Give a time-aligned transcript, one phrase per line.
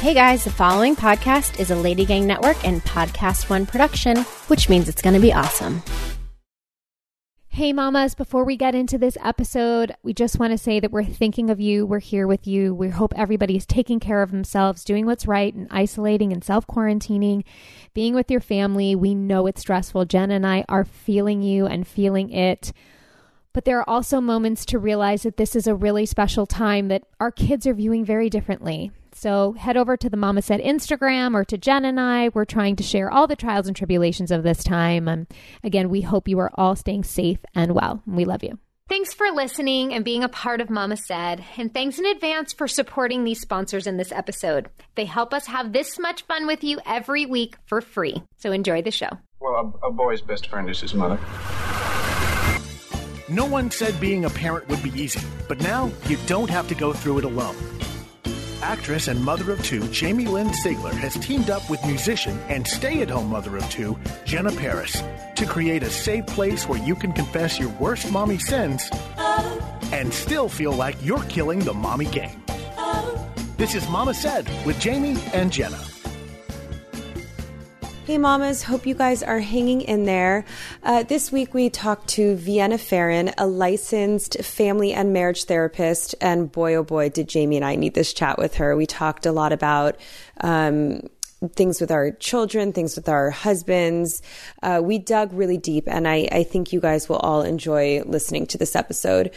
[0.00, 4.68] Hey guys, the following podcast is a Lady Gang Network and Podcast One production, which
[4.68, 5.82] means it's going to be awesome.
[7.48, 11.02] Hey, mamas, before we get into this episode, we just want to say that we're
[11.02, 11.84] thinking of you.
[11.84, 12.72] We're here with you.
[12.76, 17.42] We hope everybody's taking care of themselves, doing what's right, and isolating and self quarantining,
[17.92, 18.94] being with your family.
[18.94, 20.04] We know it's stressful.
[20.04, 22.72] Jen and I are feeling you and feeling it.
[23.52, 27.02] But there are also moments to realize that this is a really special time that
[27.18, 28.92] our kids are viewing very differently.
[29.18, 32.28] So head over to the Mama Said Instagram or to Jen and I.
[32.28, 35.08] We're trying to share all the trials and tribulations of this time.
[35.08, 35.26] And
[35.64, 38.00] again, we hope you are all staying safe and well.
[38.06, 38.60] We love you.
[38.88, 41.44] Thanks for listening and being a part of Mama Said.
[41.56, 44.70] And thanks in advance for supporting these sponsors in this episode.
[44.94, 48.22] They help us have this much fun with you every week for free.
[48.36, 49.10] So enjoy the show.
[49.40, 51.18] Well, a, a boy's best friend is his mother.
[53.28, 56.76] No one said being a parent would be easy, but now you don't have to
[56.76, 57.56] go through it alone.
[58.62, 63.02] Actress and mother of two Jamie Lynn Sigler has teamed up with musician and stay
[63.02, 65.02] at home mother of two Jenna Paris
[65.36, 68.90] to create a safe place where you can confess your worst mommy sins
[69.92, 72.42] and still feel like you're killing the mommy game.
[72.48, 73.30] Oh.
[73.56, 75.78] This is Mama Said with Jamie and Jenna.
[78.08, 78.62] Hey, mamas.
[78.62, 80.46] Hope you guys are hanging in there.
[80.82, 86.14] Uh, this week, we talked to Vienna Pharaon, a licensed family and marriage therapist.
[86.18, 88.74] And boy, oh boy, did Jamie and I need this chat with her.
[88.74, 90.00] We talked a lot about.
[90.40, 91.02] Um,
[91.54, 94.22] things with our children, things with our husbands.
[94.62, 98.46] Uh, we dug really deep, and I, I, think you guys will all enjoy listening
[98.48, 99.30] to this episode.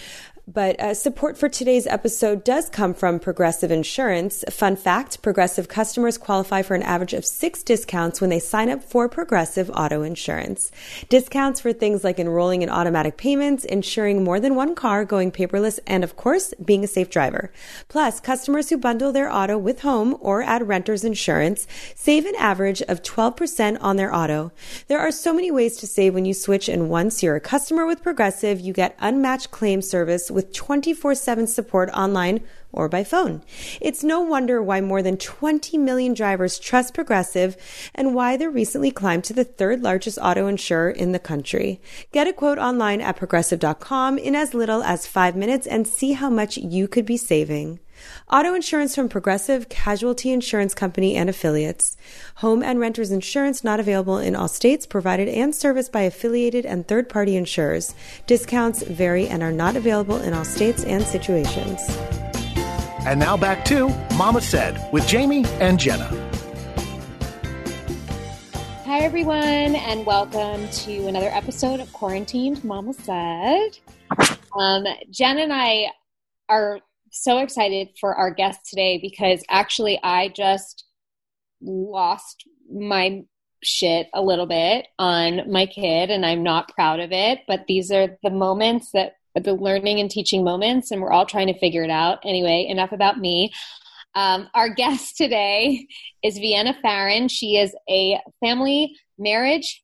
[0.48, 4.44] But uh, support for today's episode does come from Progressive Insurance.
[4.50, 8.84] Fun fact Progressive customers qualify for an average of six discounts when they sign up
[8.84, 10.72] for Progressive Auto Insurance.
[11.10, 15.80] Discounts for things like enrolling in automatic payments, insuring more than one car, going paperless,
[15.86, 17.52] and of course, being a safe driver.
[17.88, 22.82] Plus, customers who bundle their auto with home or add renter's insurance save an average
[22.84, 24.52] of 12% on their auto.
[24.88, 27.86] There are so many ways to save when you switch, and once you're a customer
[27.86, 33.42] with Progressive, you get unmatched claim service with 24 7 support online or by phone.
[33.80, 37.58] It's no wonder why more than 20 million drivers trust Progressive
[37.94, 41.82] and why they recently climbed to the third largest auto insurer in the country.
[42.12, 46.30] Get a quote online at progressive.com in as little as five minutes and see how
[46.30, 47.80] much you could be saving.
[48.32, 51.98] Auto insurance from Progressive Casualty Insurance Company and affiliates.
[52.36, 56.88] Home and renters insurance not available in all states, provided and serviced by affiliated and
[56.88, 57.94] third party insurers.
[58.28, 61.82] Discounts vary and are not available in all states and situations.
[63.06, 66.08] And now back to Mama Said with Jamie and Jenna.
[68.86, 73.80] Hi, everyone, and welcome to another episode of Quarantined Mama Said.
[74.56, 75.88] Um, Jen and I
[76.50, 80.86] are so excited for our guest today because actually I just
[81.62, 83.24] lost my
[83.64, 87.92] shit a little bit on my kid and I'm not proud of it, but these
[87.92, 91.84] are the moments that the learning and teaching moments and we're all trying to figure
[91.84, 92.20] it out.
[92.26, 93.52] Anyway, enough about me.
[94.14, 95.88] Um, our guest today
[96.24, 97.30] is Vienna Pharaon.
[97.30, 99.84] She is a family marriage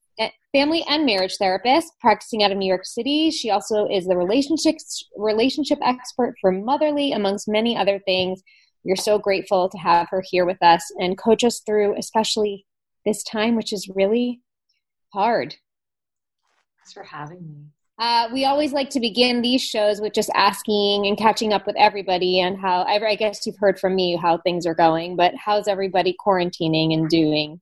[0.52, 3.32] family and marriage therapist practicing out of New York City.
[3.32, 8.42] She also is the relationships relationship expert for Motherly, amongst many other things.
[8.84, 12.66] We're so grateful to have her here with us and coach us through, especially
[13.06, 14.42] this time, which is really
[15.14, 15.56] hard.
[16.80, 17.66] Thanks for having me.
[18.00, 21.76] Uh, we always like to begin these shows with just asking and catching up with
[21.78, 25.68] everybody and how I guess you've heard from me how things are going, but how's
[25.68, 27.60] everybody quarantining and doing?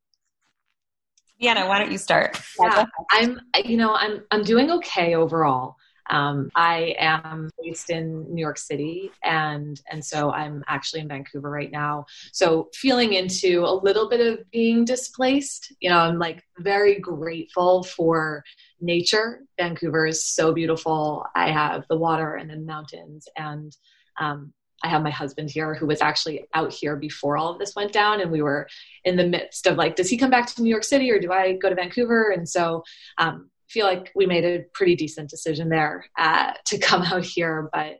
[1.39, 2.39] Vienna, why don't you start?
[2.59, 5.75] Yeah, I'm, you know, I'm, I'm doing okay overall.
[6.09, 11.49] Um, I am based in New York City, and and so I'm actually in Vancouver
[11.49, 12.05] right now.
[12.31, 15.73] So feeling into a little bit of being displaced.
[15.79, 18.43] You know, I'm like very grateful for
[18.79, 19.41] nature.
[19.57, 21.25] Vancouver is so beautiful.
[21.35, 23.75] I have the water and the mountains, and
[24.19, 24.53] um,
[24.85, 27.91] I have my husband here who was actually out here before all of this went
[27.91, 28.21] down.
[28.21, 28.67] And we were
[29.03, 31.31] in the midst of like, does he come back to New York City or do
[31.31, 32.29] I go to Vancouver?
[32.29, 32.83] And so,
[33.17, 37.67] um, feel like we made a pretty decent decision there uh, to come out here.
[37.73, 37.99] But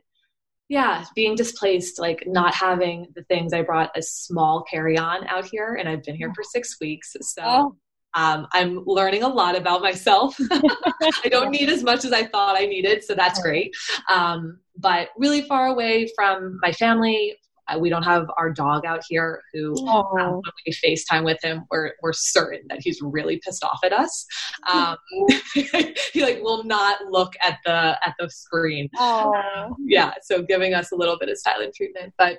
[0.68, 5.46] yeah, being displaced, like not having the things I brought a small carry on out
[5.46, 7.16] here, and I've been here for six weeks.
[7.20, 7.76] So oh.
[8.16, 10.36] Um, I'm learning a lot about myself.
[10.50, 13.74] I don't need as much as I thought I needed, so that's great.
[14.12, 17.36] Um, but really far away from my family.
[17.68, 21.64] Uh, we don't have our dog out here who um, when we FaceTime with him,
[21.68, 24.24] we're, we're certain that he's really pissed off at us.
[24.72, 24.96] Um,
[25.54, 28.88] he like will not look at the at the screen.
[29.00, 32.14] Um, yeah, so giving us a little bit of silent treatment.
[32.16, 32.38] But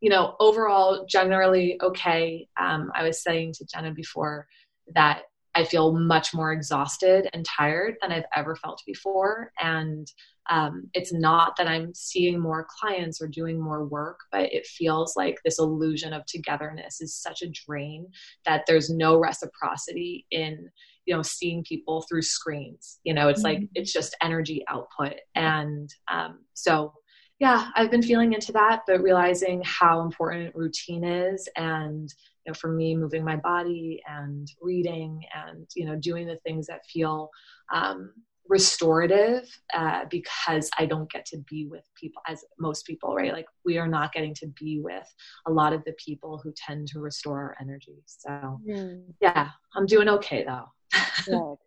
[0.00, 2.48] you know, overall, generally okay.
[2.58, 4.48] Um, I was saying to Jenna before
[4.94, 5.22] that
[5.54, 9.52] I feel much more exhausted and tired than I've ever felt before.
[9.60, 10.06] And
[10.48, 15.16] um, it's not that I'm seeing more clients or doing more work, but it feels
[15.16, 18.06] like this illusion of togetherness is such a drain
[18.46, 20.68] that there's no reciprocity in
[21.06, 23.60] you know seeing people through screens you know it's mm-hmm.
[23.60, 26.92] like it's just energy output and um, so
[27.40, 32.14] yeah i've been feeling into that but realizing how important routine is and
[32.44, 36.66] you know for me moving my body and reading and you know doing the things
[36.66, 37.28] that feel
[37.74, 38.12] um,
[38.50, 43.32] restorative uh, because I don't get to be with people as most people, right?
[43.32, 45.06] Like we are not getting to be with
[45.46, 48.02] a lot of the people who tend to restore our energy.
[48.06, 49.04] So mm.
[49.20, 50.66] yeah, I'm doing okay though.
[51.24, 51.34] good.
[51.34, 51.58] Oh,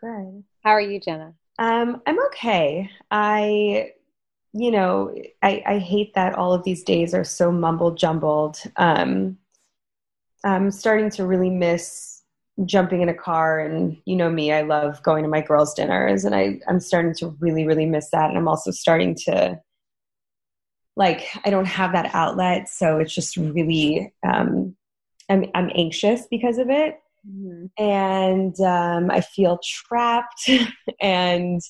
[0.00, 0.42] good.
[0.64, 1.34] How are you, Jenna?
[1.58, 2.90] Um, I'm okay.
[3.10, 3.92] I,
[4.52, 8.58] you know, I, I hate that all of these days are so mumble jumbled.
[8.76, 9.38] Um,
[10.44, 12.20] I'm starting to really miss
[12.64, 16.24] jumping in a car and you know me i love going to my girls dinners
[16.24, 19.58] and i i'm starting to really really miss that and i'm also starting to
[20.96, 24.74] like i don't have that outlet so it's just really um
[25.28, 26.96] i'm i'm anxious because of it
[27.26, 27.66] mm-hmm.
[27.82, 30.50] and um i feel trapped
[31.00, 31.60] and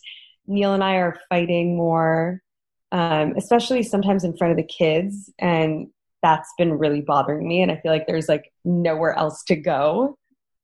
[0.47, 2.43] neil and i are fighting more
[2.93, 5.89] um especially sometimes in front of the kids and
[6.23, 10.17] that's been really bothering me and i feel like there's like nowhere else to go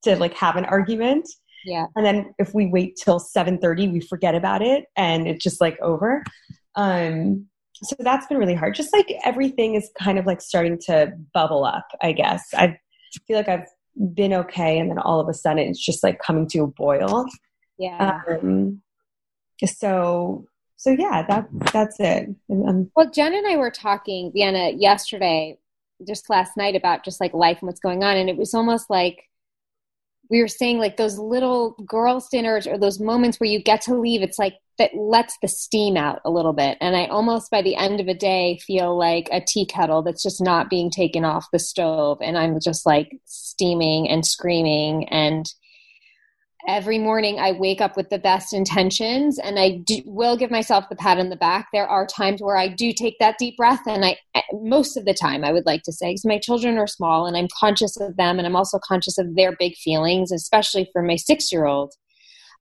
[0.06, 1.28] to like have an argument.
[1.64, 1.87] Yeah.
[1.96, 5.78] And then if we wait till 7:30, we forget about it and it's just like
[5.81, 6.25] over.
[6.76, 8.75] Um so that's been really hard.
[8.75, 12.43] Just like everything is kind of like starting to bubble up, I guess.
[12.55, 12.78] I
[13.26, 13.67] feel like I've
[14.14, 17.26] been okay and then all of a sudden it's just like coming to a boil.
[17.78, 18.20] Yeah.
[18.28, 18.81] Um,
[19.67, 20.46] so
[20.76, 22.28] so yeah, that that's it.
[22.50, 25.58] Um, well, Jen and I were talking, Vienna, yesterday,
[26.06, 28.90] just last night about just like life and what's going on, and it was almost
[28.90, 29.25] like
[30.31, 33.94] we were saying like those little girls dinners or those moments where you get to
[33.94, 36.76] leave it's like that lets the steam out a little bit.
[36.81, 40.23] And i almost by the end of a day feel like a tea kettle that's
[40.23, 42.19] just not being taken off the stove.
[42.20, 45.08] And i'm just like steaming and screaming.
[45.08, 45.46] And
[46.67, 50.88] every morning I wake up with the best intentions and I do, will give myself
[50.88, 51.69] the pat on the back.
[51.73, 54.17] There are times where I do take that deep breath and I
[54.53, 57.37] most of the time I would like to say because my children are small and
[57.37, 61.14] I'm conscious of them and I'm also conscious of their big feelings, especially for my
[61.14, 61.93] 6-year-old.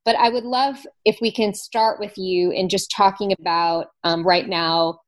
[0.03, 4.25] But I would love if we can start with you in just talking about um,
[4.25, 4.99] right now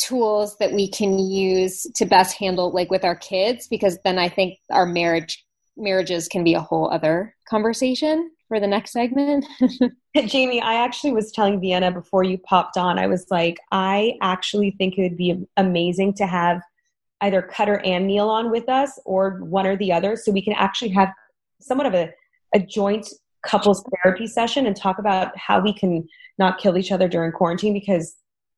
[0.00, 4.28] tools that we can use to best handle like with our kids because then I
[4.28, 5.44] think our marriage
[5.76, 9.46] marriages can be a whole other conversation for the next segment.
[10.26, 14.72] Jamie, I actually was telling Vienna before you popped on, I was like, I actually
[14.72, 16.60] think it would be amazing to have
[17.20, 20.54] either Cutter and Neil on with us or one or the other so we can
[20.54, 21.12] actually have
[21.60, 22.10] somewhat of a,
[22.54, 23.08] a joint
[23.42, 26.06] couples therapy session and talk about how we can
[26.38, 28.16] not kill each other during quarantine because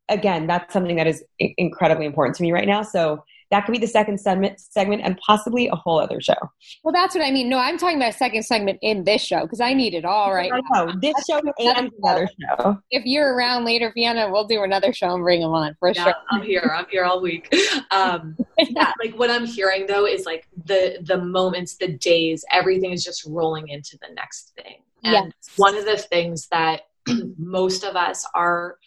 [0.08, 3.78] again that's something that is incredibly important to me right now so that could be
[3.78, 6.34] the second segment, segment and possibly a whole other show.
[6.82, 7.50] Well, that's what I mean.
[7.50, 10.32] No, I'm talking about a second segment in this show because I need it all
[10.32, 10.86] right now.
[11.02, 12.78] This show and another show.
[12.90, 16.04] If you're around later, Vienna, we'll do another show and bring them on for yeah,
[16.04, 16.14] sure.
[16.30, 16.72] I'm here.
[16.74, 17.54] I'm here all week.
[17.90, 22.92] Um, yeah, like what I'm hearing though is like the the moments, the days, everything
[22.92, 24.76] is just rolling into the next thing.
[25.04, 25.50] And yes.
[25.56, 26.82] one of the things that
[27.36, 28.78] most of us are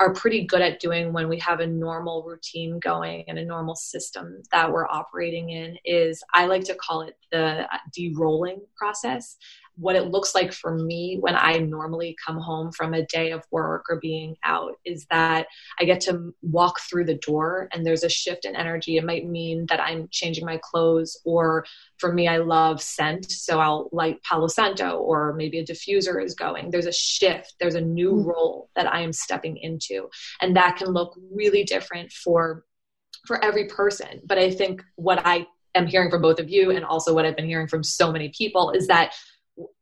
[0.00, 3.76] are pretty good at doing when we have a normal routine going and a normal
[3.76, 9.36] system that we're operating in is I like to call it the uh, de-rolling process
[9.76, 13.44] what it looks like for me when I normally come home from a day of
[13.50, 15.46] work or being out is that
[15.80, 18.96] I get to walk through the door and there's a shift in energy.
[18.96, 21.64] It might mean that I'm changing my clothes, or
[21.98, 23.30] for me, I love scent.
[23.30, 26.70] So I'll light Palo Santo, or maybe a diffuser is going.
[26.70, 28.26] There's a shift, there's a new mm.
[28.26, 30.08] role that I am stepping into.
[30.40, 32.64] And that can look really different for
[33.26, 36.84] for every person but i think what i am hearing from both of you and
[36.84, 39.14] also what i've been hearing from so many people is that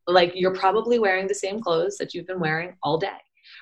[0.06, 3.18] like you're probably wearing the same clothes that you've been wearing all day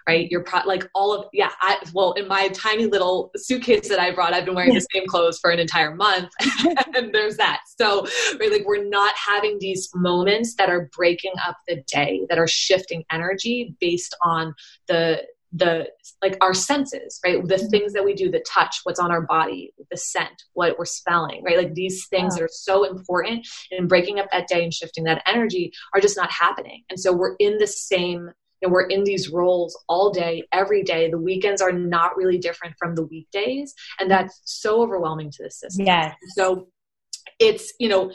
[0.06, 0.30] right?
[0.30, 4.10] You're pro- like all of yeah I, well in my tiny little suitcase that i
[4.10, 6.30] brought i've been wearing the same clothes for an entire month
[6.94, 7.60] and there's that.
[7.78, 8.06] So
[8.38, 12.48] right, like we're not having these moments that are breaking up the day that are
[12.48, 14.54] shifting energy based on
[14.88, 15.88] the the
[16.22, 17.66] like our senses right the mm-hmm.
[17.68, 21.42] things that we do the touch what's on our body the scent what we're smelling
[21.42, 25.04] right like these things that are so important in breaking up that day and shifting
[25.04, 28.30] that energy are just not happening and so we're in the same
[28.60, 31.10] you know, we're in these roles all day, every day.
[31.10, 33.74] The weekends are not really different from the weekdays.
[33.98, 35.86] And that's so overwhelming to the system.
[35.86, 36.68] yeah So
[37.38, 38.12] it's, you know,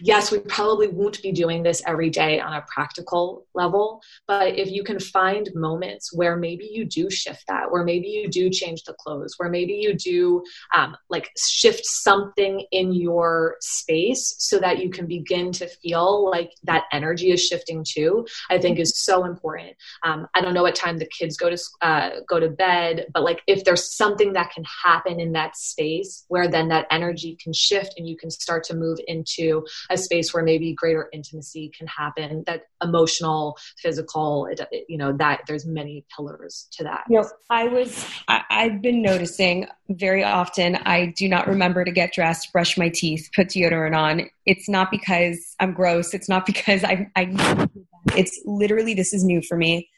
[0.00, 4.70] yes, we probably won't be doing this every day on a practical level, but if
[4.70, 8.82] you can find moments where maybe you do shift that, where maybe you do change
[8.84, 10.42] the clothes, where maybe you do
[10.74, 16.50] um, like shift something in your space so that you can begin to feel like
[16.64, 19.76] that energy is shifting too, I think is so important.
[20.02, 23.22] Um, I don't know what time the kids go to uh, go to bed, but
[23.22, 27.52] like if there's something that can happen in that space where then that energy can
[27.52, 31.86] shift and you can start to move into a space where maybe greater intimacy can
[31.86, 34.48] happen that emotional physical
[34.88, 37.04] you know that there's many pillars to that.
[37.08, 41.90] You know i was I, i've been noticing very often i do not remember to
[41.90, 44.28] get dressed brush my teeth put deodorant on.
[44.44, 47.68] It's not because i'm gross it's not because i i
[48.14, 49.88] it's literally this is new for me.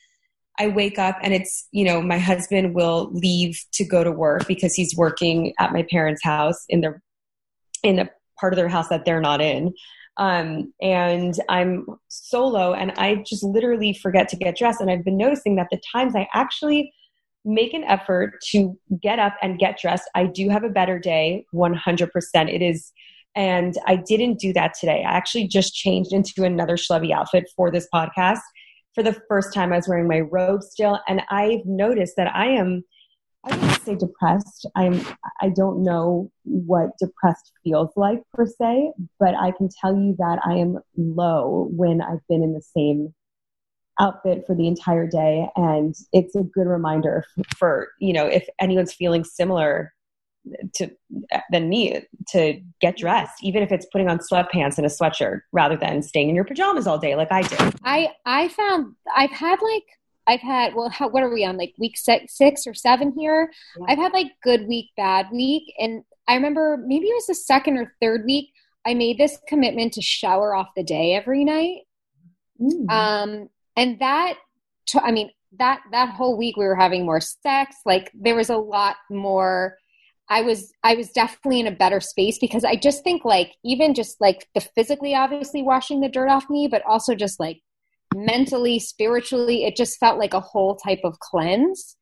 [0.59, 4.47] I wake up and it's, you know, my husband will leave to go to work
[4.49, 7.01] because he's working at my parents' house in the
[7.85, 9.75] in a part of their house that they're not in.
[10.19, 14.81] Um, and I'm solo and I just literally forget to get dressed.
[14.81, 16.93] And I've been noticing that the times I actually
[17.45, 21.47] make an effort to get up and get dressed, I do have a better day
[21.55, 22.09] 100%.
[22.53, 22.93] It is,
[23.35, 25.05] and I didn't do that today.
[25.07, 28.41] I actually just changed into another schlubby outfit for this podcast.
[28.95, 32.47] For the first time, I was wearing my robe still, and I've noticed that I
[32.47, 32.83] am
[33.45, 34.67] I wouldn't say depressed.
[34.75, 35.01] I'm
[35.41, 40.39] I don't know what depressed feels like per se, but I can tell you that
[40.45, 43.15] I am low when I've been in the same
[44.01, 47.25] outfit for the entire day and it's a good reminder
[47.57, 49.93] for, you know if anyone's feeling similar
[50.75, 50.91] to
[51.51, 55.77] than me to get dressed even if it's putting on sweatpants and a sweatshirt rather
[55.77, 57.75] than staying in your pajamas all day like I did.
[57.83, 59.85] I I found I've had like
[60.29, 63.51] I've had well, how, what are we on like week six, six or seven here?
[63.79, 63.87] Yeah.
[63.89, 67.79] I've had like good week, bad week, and I remember maybe it was the second
[67.79, 68.53] or third week.
[68.87, 71.79] I made this commitment to shower off the day every night,
[72.61, 72.91] mm.
[72.91, 74.37] um, and that
[74.87, 77.77] t- I mean that that whole week we were having more sex.
[77.87, 79.77] Like there was a lot more.
[80.29, 83.95] I was I was definitely in a better space because I just think like even
[83.95, 87.63] just like the physically obviously washing the dirt off me, but also just like
[88.15, 91.97] mentally, spiritually, it just felt like a whole type of cleanse.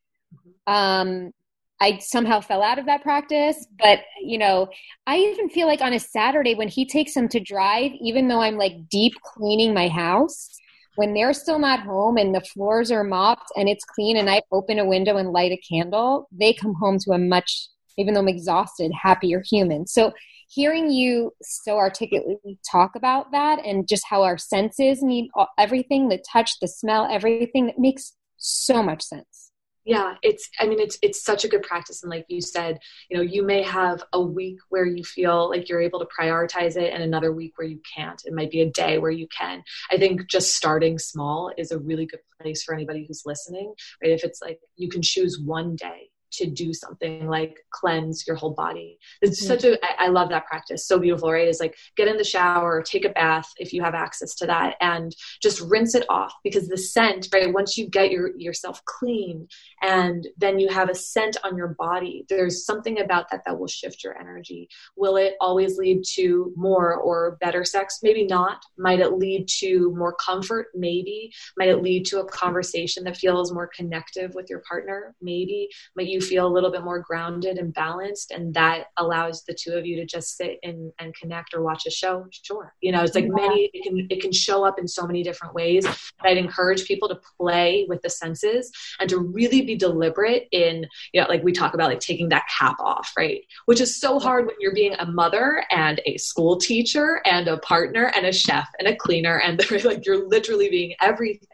[0.66, 1.32] Um,
[1.80, 4.68] I somehow fell out of that practice, but you know,
[5.06, 8.40] I even feel like on a Saturday when he takes them to drive, even though
[8.40, 10.48] I'm like deep cleaning my house,
[10.96, 14.40] when they're still not home and the floors are mopped and it's clean and I
[14.50, 18.20] open a window and light a candle, they come home to a much, even though
[18.20, 19.86] I'm exhausted, happier human.
[19.86, 20.12] So
[20.48, 26.22] hearing you so articulately talk about that and just how our senses need everything the
[26.30, 29.50] touch the smell everything that makes so much sense.
[29.84, 32.02] Yeah it's i mean it's it's such a good practice.
[32.02, 35.68] And like you said you know you may have a week where you feel like
[35.68, 38.20] you're able to prioritize it and another week where you can't.
[38.24, 39.62] It might be a day where you can.
[39.90, 44.12] I think just starting small is a really good place for anybody who's listening right?
[44.12, 48.54] If it's like you can choose one day to do something like cleanse your whole
[48.54, 48.98] body.
[49.22, 49.48] It's mm-hmm.
[49.48, 50.86] such a, I love that practice.
[50.86, 51.48] So beautiful, right?
[51.48, 54.76] Is like get in the shower, take a bath if you have access to that,
[54.80, 57.52] and just rinse it off because the scent, right?
[57.52, 59.46] Once you get your yourself clean
[59.82, 63.66] and then you have a scent on your body, there's something about that that will
[63.66, 64.68] shift your energy.
[64.96, 68.00] Will it always lead to more or better sex?
[68.02, 68.62] Maybe not.
[68.78, 70.68] Might it lead to more comfort?
[70.74, 71.32] Maybe.
[71.56, 75.14] Might it lead to a conversation that feels more connective with your partner?
[75.20, 75.68] Maybe.
[75.96, 79.72] Might you feel a little bit more grounded and balanced and that allows the two
[79.72, 82.26] of you to just sit and, and connect or watch a show.
[82.30, 82.74] Sure.
[82.80, 85.54] You know it's like many it can it can show up in so many different
[85.54, 85.86] ways
[86.22, 88.70] i'd encourage people to play with the senses
[89.00, 92.44] and to really be deliberate in you know like we talk about like taking that
[92.56, 93.44] cap off right?
[93.66, 97.58] Which is so hard when you're being a mother and a school teacher and a
[97.58, 101.48] partner and a chef and a cleaner and like you're literally being everything.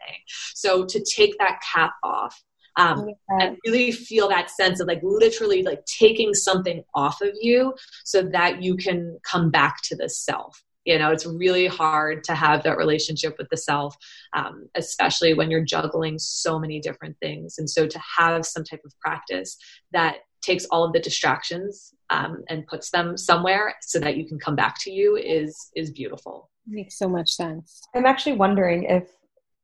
[0.53, 2.41] So to take that cap off
[2.75, 7.73] um, and really feel that sense of like literally like taking something off of you
[8.03, 10.63] so that you can come back to the self.
[10.85, 13.95] You know it's really hard to have that relationship with the self
[14.33, 17.55] um, especially when you're juggling so many different things.
[17.57, 19.57] And so to have some type of practice
[19.91, 24.37] that takes all of the distractions um, and puts them somewhere so that you can
[24.37, 26.49] come back to you is is beautiful.
[26.67, 27.81] Makes so much sense.
[27.95, 29.07] I'm actually wondering if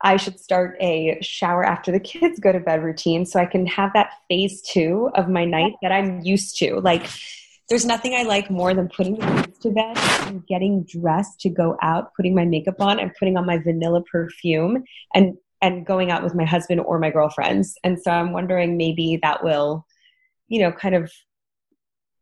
[0.02, 3.66] I should start a shower after the kids go to bed routine so I can
[3.66, 6.80] have that phase two of my night that I'm used to.
[6.80, 7.06] Like,
[7.68, 11.50] there's nothing I like more than putting the kids to bed and getting dressed to
[11.50, 16.10] go out, putting my makeup on, and putting on my vanilla perfume and and going
[16.10, 17.78] out with my husband or my girlfriends.
[17.84, 19.86] And so I'm wondering maybe that will,
[20.48, 21.12] you know, kind of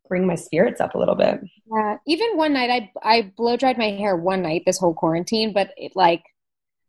[0.08, 1.40] bring my spirits up a little bit.
[1.72, 1.96] Yeah.
[2.06, 5.70] Even one night I I blow dried my hair one night this whole quarantine, but
[5.76, 6.24] it like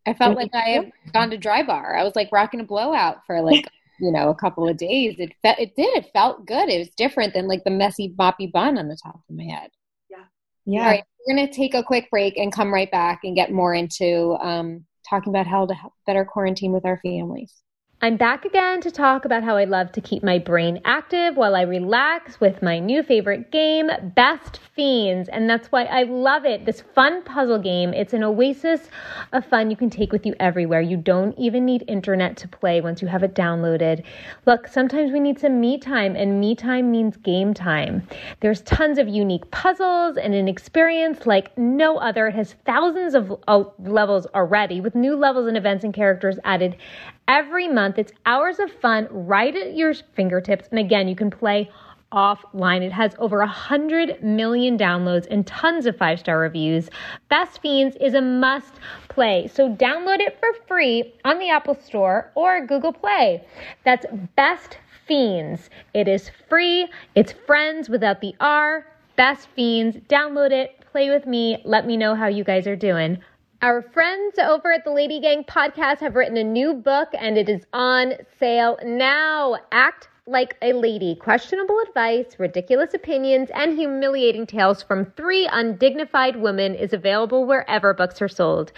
[0.09, 1.95] I felt like I had gone to dry bar.
[1.95, 3.65] I was like rocking a blowout for like
[3.99, 5.15] you know a couple of days.
[5.19, 5.95] It fe- it did.
[5.97, 6.69] It felt good.
[6.69, 9.69] It was different than like the messy moppy bun on the top of my head.
[10.09, 10.23] Yeah.
[10.65, 10.81] Yeah.
[10.81, 13.73] All right, we're gonna take a quick break and come right back and get more
[13.73, 15.75] into um, talking about how to
[16.05, 17.53] better quarantine with our families.
[18.01, 21.53] I'm back again to talk about how I love to keep my brain active while
[21.53, 25.27] I relax with my new favorite game, Best Fiends.
[25.27, 26.65] And that's why I love it.
[26.65, 27.93] This fun puzzle game.
[27.93, 28.87] It's an oasis
[29.33, 30.79] of fun you can take with you everywhere.
[30.79, 34.05] You don't even need internet to play once you have it downloaded.
[34.45, 38.07] Look, sometimes we need some me time, and me time means game time.
[38.39, 42.27] There's tons of unique puzzles and an experience like no other.
[42.27, 46.77] It has thousands of uh, levels already with new levels and events and characters added
[47.27, 47.88] every month.
[47.97, 50.67] It's hours of fun right at your fingertips.
[50.69, 51.69] And again, you can play
[52.11, 52.81] offline.
[52.81, 56.89] It has over 100 million downloads and tons of five star reviews.
[57.29, 58.73] Best Fiends is a must
[59.09, 59.47] play.
[59.53, 63.45] So download it for free on the Apple Store or Google Play.
[63.85, 64.05] That's
[64.35, 64.77] Best
[65.07, 65.69] Fiends.
[65.93, 68.85] It is free, it's friends without the R.
[69.15, 69.97] Best Fiends.
[70.07, 73.19] Download it, play with me, let me know how you guys are doing.
[73.61, 77.49] Our friends over at the Lady Gang podcast have written a new book and it
[77.49, 79.57] is on sale now.
[79.73, 81.15] Act like a lady.
[81.15, 88.21] Questionable advice, ridiculous opinions, and humiliating tales from three undignified women is available wherever books
[88.21, 88.71] are sold.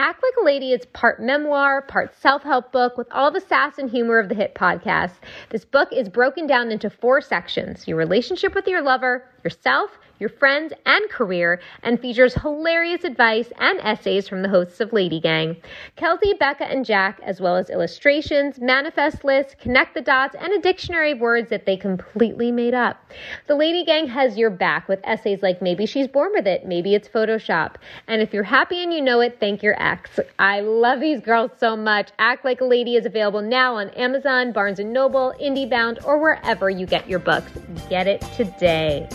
[0.00, 3.78] Act Like a Lady is part memoir, part self help book with all the sass
[3.78, 5.12] and humor of the hit podcast.
[5.50, 9.90] This book is broken down into four sections your relationship with your lover, yourself,
[10.24, 15.20] your friends, and career, and features hilarious advice and essays from the hosts of Lady
[15.20, 15.54] Gang.
[15.96, 20.58] Kelsey, Becca, and Jack, as well as illustrations, manifest lists, connect the dots, and a
[20.62, 23.04] dictionary of words that they completely made up.
[23.48, 26.94] The Lady Gang has your back with essays like Maybe She's Born With It, Maybe
[26.94, 27.74] It's Photoshop.
[28.08, 30.18] And if you're happy and you know it, thank your ex.
[30.38, 32.12] I love these girls so much.
[32.18, 36.70] Act Like a Lady is available now on Amazon, Barnes & Noble, IndieBound, or wherever
[36.70, 37.52] you get your books.
[37.90, 39.06] Get it today.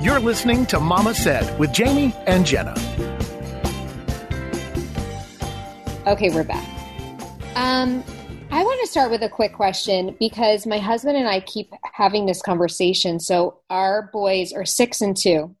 [0.00, 2.74] You're listening to Mama Said with Jamie and Jenna.
[6.06, 6.68] Okay, we're back.
[7.54, 8.02] Um,
[8.50, 12.26] I want to start with a quick question because my husband and I keep having
[12.26, 13.20] this conversation.
[13.20, 15.54] So our boys are six and two,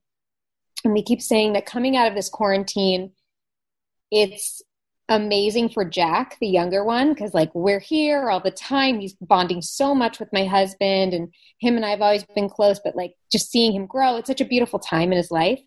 [0.84, 3.12] and we keep saying that coming out of this quarantine,
[4.10, 4.62] it's
[5.08, 9.00] amazing for Jack, the younger one, because like we're here all the time.
[9.00, 12.80] He's bonding so much with my husband, and him and I have always been close,
[12.82, 15.60] but like just seeing him grow, it's such a beautiful time in his life.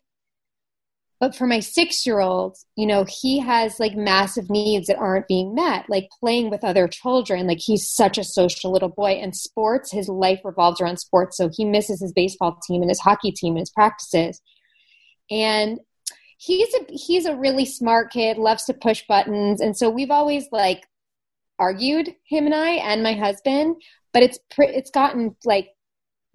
[1.20, 5.28] But for my six year old, you know, he has like massive needs that aren't
[5.28, 7.48] being met, like playing with other children.
[7.48, 11.38] Like he's such a social little boy, and sports, his life revolves around sports.
[11.38, 14.42] So he misses his baseball team and his hockey team and his practices.
[15.30, 15.80] And
[16.38, 20.48] he's a he's a really smart kid, loves to push buttons, and so we've always
[20.52, 20.88] like
[21.60, 23.82] argued him and I and my husband,
[24.14, 25.70] but it's it's gotten like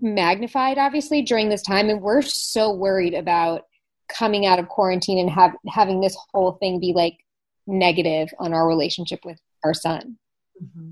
[0.00, 3.62] magnified obviously during this time, and we're so worried about
[4.08, 7.18] coming out of quarantine and have having this whole thing be like
[7.66, 10.18] negative on our relationship with our son.
[10.62, 10.90] Mm-hmm.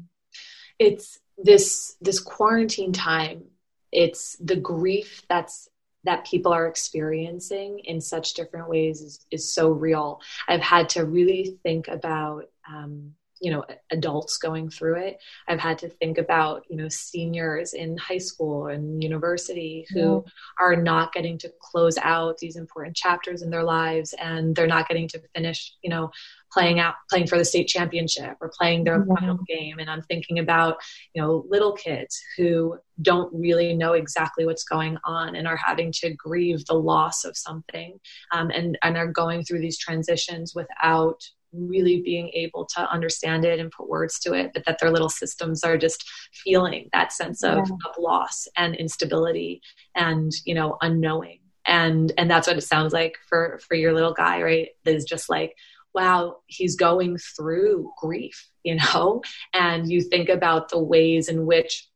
[0.79, 3.45] It's this this quarantine time.
[3.93, 5.69] It's the grief that's
[6.05, 10.21] that people are experiencing in such different ways is, is so real.
[10.49, 15.19] I've had to really think about, um, you know, adults going through it.
[15.49, 20.33] I've had to think about, you know, seniors in high school and university who yeah.
[20.59, 24.89] are not getting to close out these important chapters in their lives and they're not
[24.89, 26.11] getting to finish, you know,
[26.53, 30.39] playing out playing for the state championship or playing their final game and i'm thinking
[30.39, 30.77] about
[31.15, 35.93] you know little kids who don't really know exactly what's going on and are having
[35.93, 37.99] to grieve the loss of something
[38.33, 43.59] um, and and are going through these transitions without really being able to understand it
[43.59, 47.43] and put words to it, but that their little systems are just feeling that sense
[47.43, 47.77] of, yeah.
[47.89, 49.61] of loss and instability
[49.95, 51.41] and, you know, unknowing.
[51.67, 54.69] And and that's what it sounds like for for your little guy, right?
[54.87, 55.55] Is just like,
[55.95, 59.23] wow, he's going through grief, you know?
[59.53, 61.89] And you think about the ways in which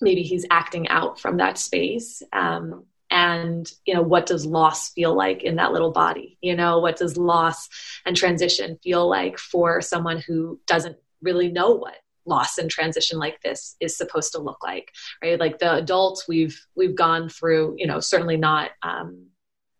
[0.00, 2.22] maybe he's acting out from that space.
[2.32, 6.78] Um, and you know what does loss feel like in that little body you know
[6.78, 7.68] what does loss
[8.06, 13.40] and transition feel like for someone who doesn't really know what loss and transition like
[13.42, 17.86] this is supposed to look like right like the adults we've we've gone through you
[17.86, 19.26] know certainly not um,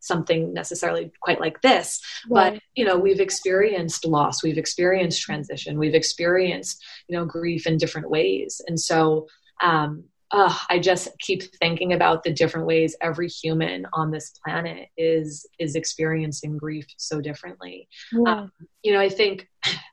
[0.03, 5.95] something necessarily quite like this but you know we've experienced loss we've experienced transition we've
[5.95, 8.61] experienced you know grief in different ways.
[8.67, 9.27] And so
[9.63, 14.89] um, uh, I just keep thinking about the different ways every human on this planet
[14.97, 17.87] is is experiencing grief so differently.
[18.13, 18.33] Yeah.
[18.33, 19.49] Um, you know, I think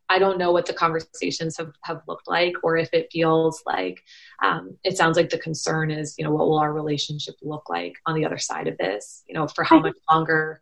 [0.09, 4.01] I don't know what the conversations have, have looked like, or if it feels like
[4.41, 7.93] um, it sounds like the concern is, you know, what will our relationship look like
[8.05, 9.23] on the other side of this?
[9.27, 10.61] You know, for how much longer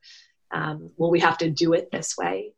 [0.51, 2.53] um, will we have to do it this way?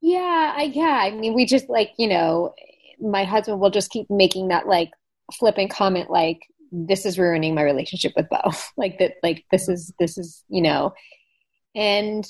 [0.00, 1.00] Yeah, I, yeah.
[1.02, 2.54] I mean, we just like you know,
[3.00, 4.90] my husband will just keep making that like
[5.32, 8.40] flippant comment like this is ruining my relationship with Bo.
[8.76, 10.92] like that like this is this is, you know,
[11.74, 12.26] and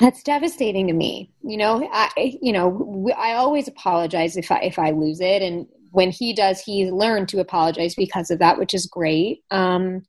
[0.00, 1.32] that's devastating to me.
[1.42, 5.66] You know, I you know, I always apologize if I if I lose it and
[5.92, 9.42] when he does, he's learned to apologize because of that, which is great.
[9.50, 10.02] Um,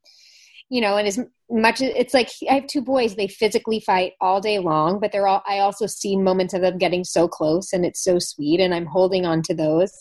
[0.70, 4.14] you know, and as much as it's like I have two boys, they physically fight
[4.22, 7.74] all day long, but they're all, I also see moments of them getting so close
[7.74, 9.92] and it's so sweet and I'm holding on to those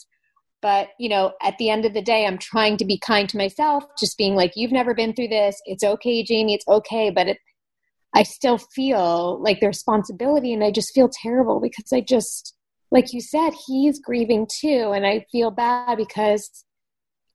[0.62, 3.36] but you know at the end of the day i'm trying to be kind to
[3.36, 5.60] myself just being like you've never been through this.
[5.66, 6.54] It's okay jamie.
[6.54, 7.10] It's okay.
[7.10, 7.38] But it,
[8.14, 12.54] i still feel like the responsibility and i just feel terrible because i just
[12.90, 14.92] like you said he's grieving too.
[14.94, 16.64] And i feel bad because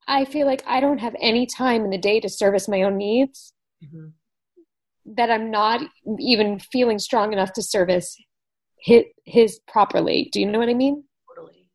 [0.07, 2.97] i feel like i don't have any time in the day to service my own
[2.97, 4.07] needs mm-hmm.
[5.15, 5.81] that i'm not
[6.19, 8.15] even feeling strong enough to service
[8.85, 10.29] his, his properly.
[10.31, 11.03] Do you know what i mean?
[11.27, 11.67] Totally.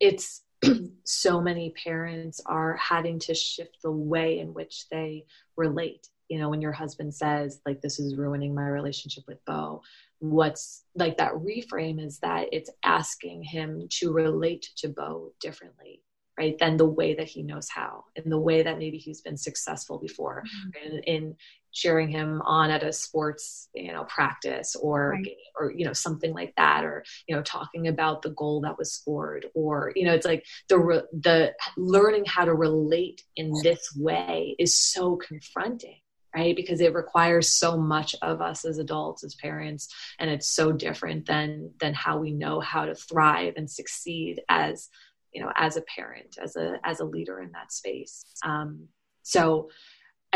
[0.00, 0.42] It's
[1.04, 5.24] so many parents are having to shift the way in which they
[5.56, 9.82] relate you know when your husband says like this is ruining my relationship with bo
[10.18, 16.02] what's like that reframe is that it's asking him to relate to bo differently
[16.38, 19.36] right than the way that he knows how in the way that maybe he's been
[19.36, 20.96] successful before mm-hmm.
[20.96, 21.36] in, in
[21.76, 25.36] cheering him on at a sports you know practice or right.
[25.60, 28.94] or you know something like that or you know talking about the goal that was
[28.94, 34.56] scored or you know it's like the the learning how to relate in this way
[34.58, 36.00] is so confronting
[36.34, 40.72] right because it requires so much of us as adults as parents and it's so
[40.72, 44.88] different than than how we know how to thrive and succeed as
[45.30, 48.88] you know as a parent as a as a leader in that space um,
[49.22, 49.68] so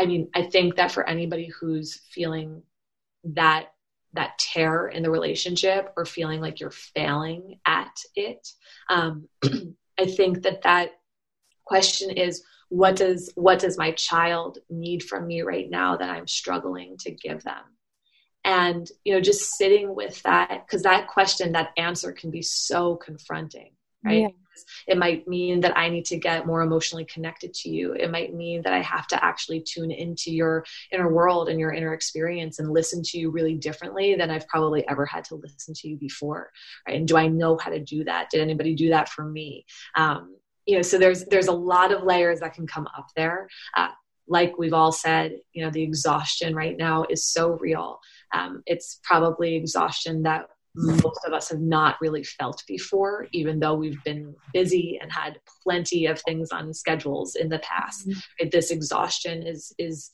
[0.01, 2.63] I mean, I think that for anybody who's feeling
[3.23, 3.67] that
[4.13, 8.49] that tear in the relationship or feeling like you're failing at it,
[8.89, 9.29] um,
[9.99, 10.93] I think that that
[11.63, 16.27] question is what does what does my child need from me right now that I'm
[16.27, 17.63] struggling to give them?
[18.43, 22.95] And you know, just sitting with that because that question, that answer can be so
[22.95, 24.21] confronting, right?
[24.21, 24.27] Yeah.
[24.87, 27.93] It might mean that I need to get more emotionally connected to you.
[27.93, 31.71] It might mean that I have to actually tune into your inner world and your
[31.71, 35.73] inner experience and listen to you really differently than I've probably ever had to listen
[35.75, 36.51] to you before.
[36.87, 36.97] Right?
[36.97, 38.29] And do I know how to do that?
[38.29, 39.65] Did anybody do that for me?
[39.95, 40.35] Um,
[40.65, 43.49] you know, so there's there's a lot of layers that can come up there.
[43.75, 43.89] Uh,
[44.27, 47.99] like we've all said, you know, the exhaustion right now is so real.
[48.33, 53.75] Um, it's probably exhaustion that most of us have not really felt before, even though
[53.75, 58.07] we've been busy and had plenty of things on schedules in the past.
[58.07, 58.49] Mm-hmm.
[58.51, 60.11] This exhaustion is is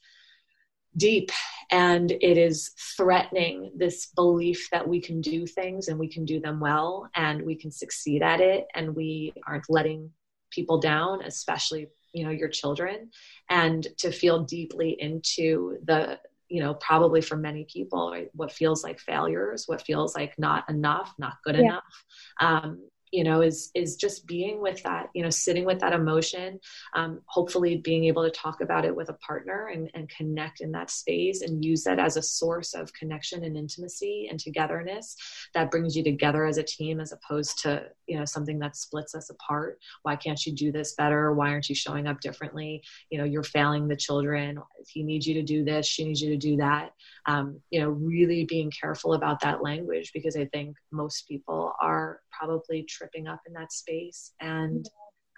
[0.95, 1.31] deep
[1.69, 6.39] and it is threatening this belief that we can do things and we can do
[6.39, 10.09] them well and we can succeed at it and we aren't letting
[10.49, 13.11] people down especially you know your children
[13.49, 16.17] and to feel deeply into the
[16.49, 20.69] you know probably for many people right, what feels like failures what feels like not
[20.69, 21.61] enough not good yeah.
[21.61, 22.03] enough
[22.39, 22.79] um,
[23.11, 26.59] you know is is just being with that you know sitting with that emotion
[26.95, 30.71] um, hopefully being able to talk about it with a partner and, and connect in
[30.71, 35.15] that space and use that as a source of connection and intimacy and togetherness
[35.53, 39.15] that brings you together as a team as opposed to you know something that splits
[39.15, 39.79] us apart.
[40.03, 41.33] Why can't you do this better?
[41.33, 42.83] Why aren't you showing up differently?
[43.09, 44.59] You know you're failing the children.
[44.87, 46.91] He needs you to do this she needs you to do that.
[47.25, 52.21] Um, you know really being careful about that language because i think most people are
[52.37, 54.87] probably tripping up in that space and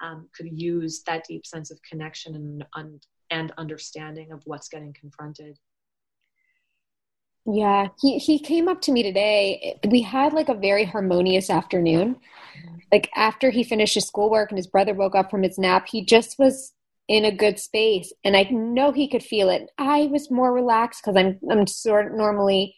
[0.03, 4.93] um, could use that deep sense of connection and, and and understanding of what's getting
[4.99, 5.57] confronted.
[7.45, 9.79] Yeah he he came up to me today.
[9.88, 12.17] We had like a very harmonious afternoon.
[12.91, 16.03] Like after he finished his schoolwork and his brother woke up from his nap he
[16.03, 16.73] just was
[17.07, 19.69] in a good space and i know he could feel it.
[19.77, 22.75] I was more relaxed because i'm i'm sort normally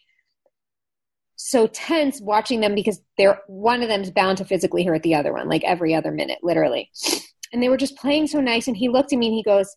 [1.48, 5.32] so tense watching them because they're one of them's bound to physically hurt the other
[5.32, 6.90] one like every other minute literally
[7.52, 9.76] and they were just playing so nice and he looked at me and he goes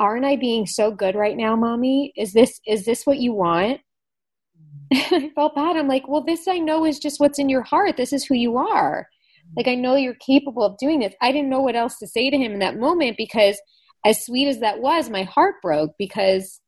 [0.00, 2.12] aren't I being so good right now, mommy?
[2.16, 3.80] Is this is this what you want?
[4.92, 5.76] I felt bad.
[5.76, 7.96] I'm like, well, this I know is just what's in your heart.
[7.96, 9.08] This is who you are.
[9.56, 11.14] Like, I know you're capable of doing this.
[11.20, 13.60] I didn't know what else to say to him in that moment because,
[14.04, 16.60] as sweet as that was, my heart broke because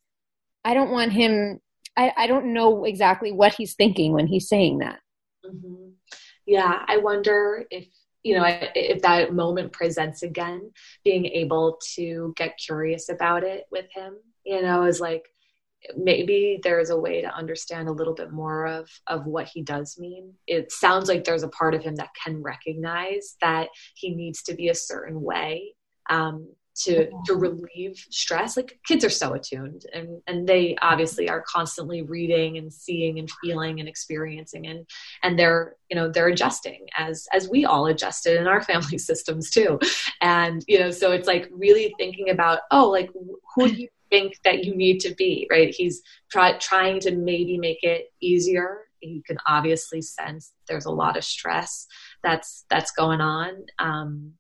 [0.65, 1.61] I don't want him,
[1.97, 5.01] I, I don't know exactly what he's thinking when he's saying that.
[5.45, 5.91] Mm-hmm.
[6.47, 7.87] Yeah, I wonder if
[8.23, 10.73] you know if that moment presents again
[11.05, 15.25] being able to get curious about it with him you know is like
[15.97, 19.97] maybe there's a way to understand a little bit more of of what he does
[19.97, 24.43] mean it sounds like there's a part of him that can recognize that he needs
[24.43, 25.75] to be a certain way
[26.11, 26.49] um,
[26.85, 28.57] to to relieve stress.
[28.57, 33.31] Like kids are so attuned and and they obviously are constantly reading and seeing and
[33.43, 34.87] feeling and experiencing and
[35.23, 39.51] and they're you know they're adjusting as as we all adjusted in our family systems
[39.51, 39.79] too.
[40.21, 43.11] And you know so it's like really thinking about oh like
[43.55, 45.75] who do you think that you need to be right?
[45.75, 48.81] He's try, trying to maybe make it easier.
[49.01, 51.87] You can obviously sense there's a lot of stress
[52.23, 53.65] that's that's going on.
[53.79, 54.33] Um,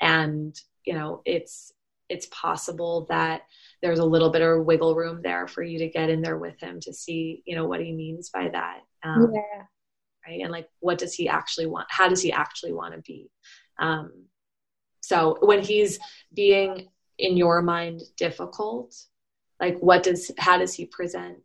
[0.00, 1.72] and you know it's
[2.08, 3.42] it's possible that
[3.82, 6.60] there's a little bit of wiggle room there for you to get in there with
[6.60, 8.80] him to see you know what he means by that.
[9.02, 9.62] Um, yeah.
[10.26, 10.40] right?
[10.42, 13.30] And like what does he actually want how does he actually want to be?
[13.78, 14.26] Um,
[15.00, 15.98] so when he's
[16.32, 18.96] being in your mind difficult
[19.60, 21.42] like what does how does he present?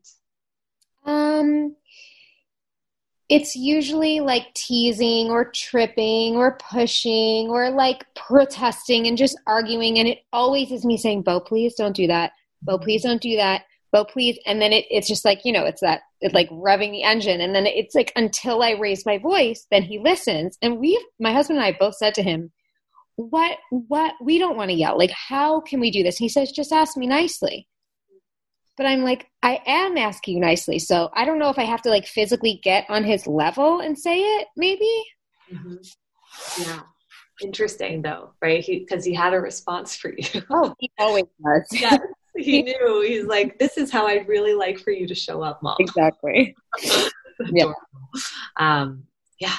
[1.06, 1.76] Um
[3.30, 10.08] it's usually like teasing or tripping or pushing or like protesting and just arguing and
[10.08, 12.32] it always is me saying bo please don't do that.
[12.62, 13.64] Bo please don't do that.
[13.94, 16.92] Bo please and then it, it's just like you know it's that it's like revving
[16.92, 20.78] the engine and then it's like until i raise my voice then he listens and
[20.78, 22.52] we my husband and i both said to him
[23.20, 24.98] what what we don't want to yell.
[24.98, 26.18] Like how can we do this?
[26.18, 27.68] He says just ask me nicely
[28.80, 30.80] but I'm like, I am asking you nicely.
[30.80, 34.00] So I don't know if I have to like physically get on his level and
[34.00, 35.04] say it, maybe.
[35.54, 36.62] Mm-hmm.
[36.62, 36.80] Yeah.
[37.42, 38.66] Interesting though, right?
[38.66, 40.42] Because he, he, had a response for you.
[40.50, 41.68] Oh, he always does.
[41.74, 41.98] yeah.
[42.38, 43.04] He knew.
[43.06, 45.76] He's like, this is how I'd really like for you to show up, mom.
[45.82, 46.56] Exactly.
[47.52, 47.74] yeah.
[48.56, 49.04] Um,
[49.42, 49.58] yeah.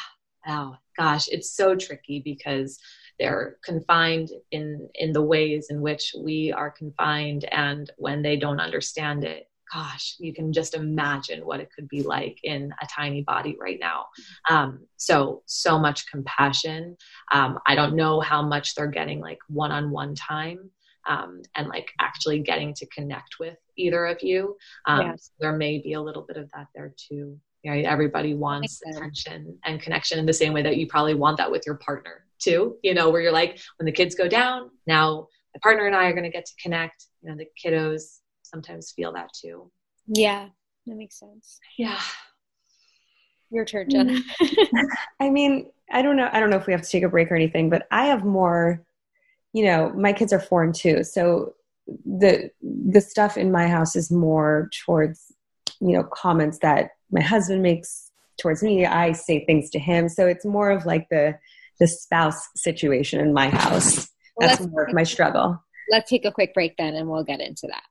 [0.48, 1.28] Oh, gosh.
[1.28, 2.78] It's so tricky because
[3.20, 8.58] they're confined in in the ways in which we are confined and when they don't
[8.58, 13.22] understand it gosh you can just imagine what it could be like in a tiny
[13.22, 14.06] body right now.
[14.48, 16.96] Um, so so much compassion.
[17.30, 20.70] Um, i don't know how much they're getting like one-on-one time
[21.08, 24.56] um, and like actually getting to connect with either of you.
[24.86, 25.16] Um, yeah.
[25.16, 27.38] so there may be a little bit of that there too.
[27.64, 27.84] Right?
[27.84, 31.62] Everybody wants attention and connection in the same way that you probably want that with
[31.66, 35.60] your partner too, you know, where you're like, when the kids go down, now my
[35.62, 37.06] partner and I are going to get to connect.
[37.22, 39.70] You know, the kiddos sometimes feel that too.
[40.06, 40.48] Yeah,
[40.86, 41.60] that makes sense.
[41.76, 42.00] Yeah.
[43.50, 44.20] Your turn, Jenna.
[44.40, 44.86] Mm.
[45.20, 46.28] I mean, I don't know.
[46.32, 48.24] I don't know if we have to take a break or anything, but I have
[48.24, 48.82] more,
[49.52, 51.02] you know, my kids are four and two.
[51.02, 51.54] So
[52.06, 55.32] the, the stuff in my house is more towards,
[55.80, 58.86] you know, comments that my husband makes towards me.
[58.86, 60.08] I say things to him.
[60.08, 61.36] So it's more of like the,
[61.80, 64.08] the spouse situation in my house.
[64.38, 65.62] That's more of my struggle.
[65.90, 67.82] Let's take a quick break then and we'll get into that.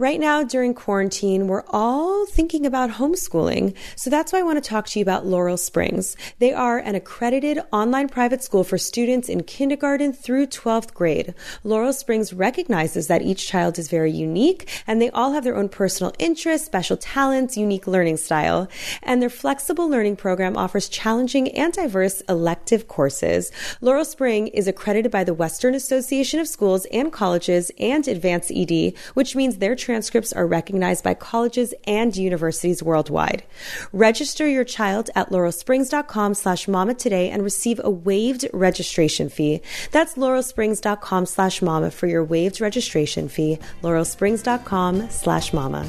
[0.00, 3.74] Right now, during quarantine, we're all thinking about homeschooling.
[3.96, 6.16] So that's why I want to talk to you about Laurel Springs.
[6.38, 11.34] They are an accredited online private school for students in kindergarten through 12th grade.
[11.64, 15.68] Laurel Springs recognizes that each child is very unique and they all have their own
[15.68, 18.68] personal interests, special talents, unique learning style.
[19.02, 23.50] And their flexible learning program offers challenging and diverse elective courses.
[23.80, 29.34] Laurel Spring is accredited by the Western Association of Schools and Colleges and AdvancED, which
[29.34, 33.42] means their transcripts are recognized by colleges and universities worldwide.
[33.90, 39.62] Register your child at laurelsprings.com slash mama today and receive a waived registration fee.
[39.90, 43.58] That's laurelsprings.com slash mama for your waived registration fee.
[43.80, 45.88] laurelsprings.com slash mama.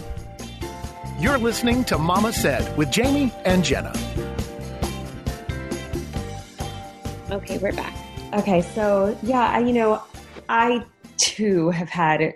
[1.19, 3.91] You're listening to Mama Said with Jamie and Jenna.
[7.31, 7.93] Okay, we're back.
[8.33, 10.01] Okay, so yeah, I, you know,
[10.47, 10.85] I
[11.17, 12.35] too have had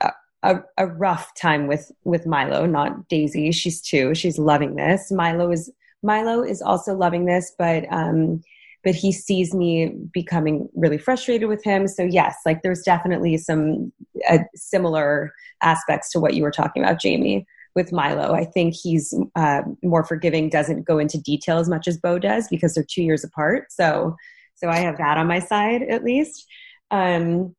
[0.00, 0.10] uh,
[0.44, 3.50] a, a rough time with with Milo, not Daisy.
[3.50, 4.14] She's two.
[4.14, 5.10] She's loving this.
[5.10, 8.42] Milo is Milo is also loving this, but um,
[8.84, 11.88] but he sees me becoming really frustrated with him.
[11.88, 13.92] So yes, like there's definitely some
[14.28, 17.46] uh, similar aspects to what you were talking about, Jamie.
[17.74, 20.48] With Milo, I think he's uh, more forgiving.
[20.48, 23.72] Doesn't go into detail as much as Bo does because they're two years apart.
[23.72, 24.14] So
[24.54, 26.46] so I have that on my side at least.
[26.92, 27.56] Um,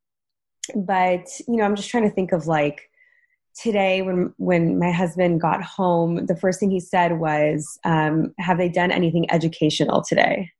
[0.76, 2.90] but you know, I'm just trying to think of like
[3.56, 8.58] today when when my husband got home, the first thing he said was, um, "Have
[8.58, 10.52] they done anything educational today?"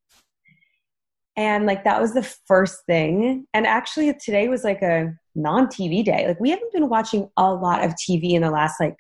[1.38, 3.46] And like that was the first thing.
[3.54, 6.28] And actually, today was like a non TV day.
[6.28, 8.96] Like we haven't been watching a lot of TV in the last like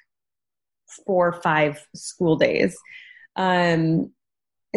[1.05, 2.77] four or five school days.
[3.35, 4.11] Um,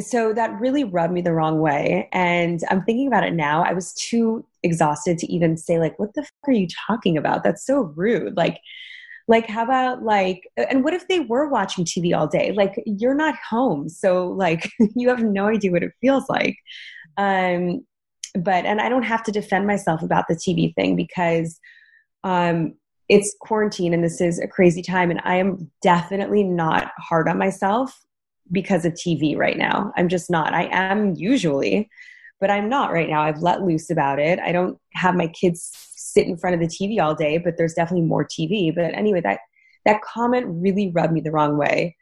[0.01, 2.09] so that really rubbed me the wrong way.
[2.13, 3.65] And I'm thinking about it now.
[3.65, 7.45] I was too exhausted to even say, like, what the fuck are you talking about?
[7.45, 8.37] That's so rude.
[8.37, 8.61] Like,
[9.31, 13.15] like how about like and what if they were watching tv all day like you're
[13.15, 16.57] not home so like you have no idea what it feels like
[17.19, 17.85] um
[18.35, 21.61] but and i don't have to defend myself about the tv thing because
[22.25, 22.73] um
[23.11, 27.37] it's quarantine and this is a crazy time and i am definitely not hard on
[27.37, 28.03] myself
[28.53, 29.93] because of TV right now.
[29.97, 30.55] I'm just not.
[30.55, 31.89] I am usually,
[32.41, 33.23] but I'm not right now.
[33.23, 34.39] I've let loose about it.
[34.39, 37.75] I don't have my kids sit in front of the TV all day, but there's
[37.75, 38.75] definitely more TV.
[38.75, 39.41] But anyway, that
[39.85, 41.97] that comment really rubbed me the wrong way.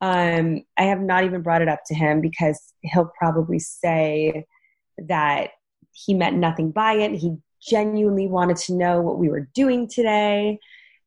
[0.00, 4.44] Um, I have not even brought it up to him because he'll probably say
[4.98, 5.50] that
[5.92, 7.12] he meant nothing by it.
[7.12, 10.58] He genuinely wanted to know what we were doing today,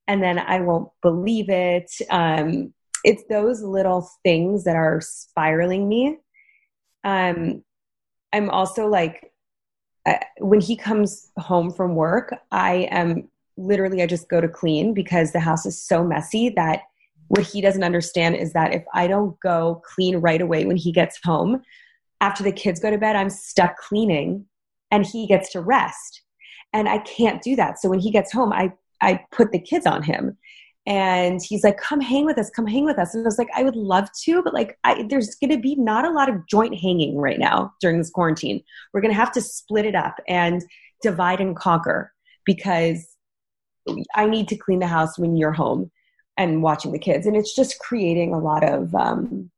[0.07, 1.89] and then I won't believe it.
[2.09, 6.17] Um, it's those little things that are spiraling me.
[7.03, 7.63] Um,
[8.33, 9.31] I'm also like,
[10.39, 15.31] when he comes home from work, I am literally, I just go to clean because
[15.31, 16.83] the house is so messy that
[17.27, 20.91] what he doesn't understand is that if I don't go clean right away when he
[20.91, 21.61] gets home,
[22.19, 24.45] after the kids go to bed, I'm stuck cleaning
[24.91, 26.21] and he gets to rest.
[26.73, 27.79] And I can't do that.
[27.79, 30.37] So when he gets home, I, I put the kids on him
[30.87, 33.13] and he's like come hang with us come hang with us.
[33.13, 35.75] And i was like i would love to but like I, there's going to be
[35.75, 38.63] not a lot of joint hanging right now during this quarantine.
[38.93, 40.63] We're going to have to split it up and
[41.01, 42.13] divide and conquer
[42.45, 43.07] because
[44.15, 45.91] i need to clean the house when you're home
[46.37, 47.27] and watching the kids.
[47.27, 49.51] And it's just creating a lot of um,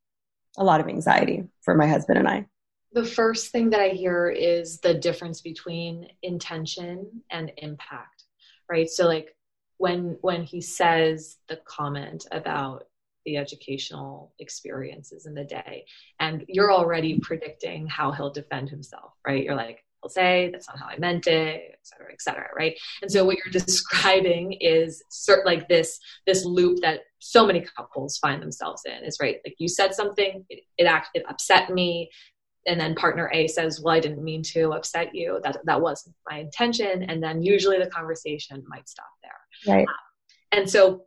[0.57, 2.45] a lot of anxiety for my husband and i.
[2.91, 8.23] The first thing that i hear is the difference between intention and impact
[8.69, 8.89] right?
[8.89, 9.35] So like
[9.83, 12.85] when when he says the comment about
[13.25, 15.85] the educational experiences in the day
[16.21, 19.43] and you're already predicting how he'll defend himself right?
[19.43, 22.75] You're like he'll say that's not how i meant it et cetera et cetera right?
[23.01, 28.17] And so what you're describing is sort like this this loop that so many couples
[28.19, 32.09] find themselves in is right like you said something it it, act, it upset me
[32.65, 35.39] and then partner A says, "Well, I didn't mean to upset you.
[35.43, 39.75] That that wasn't my intention." And then usually the conversation might stop there.
[39.75, 39.87] Right.
[39.87, 39.95] Um,
[40.59, 41.05] and so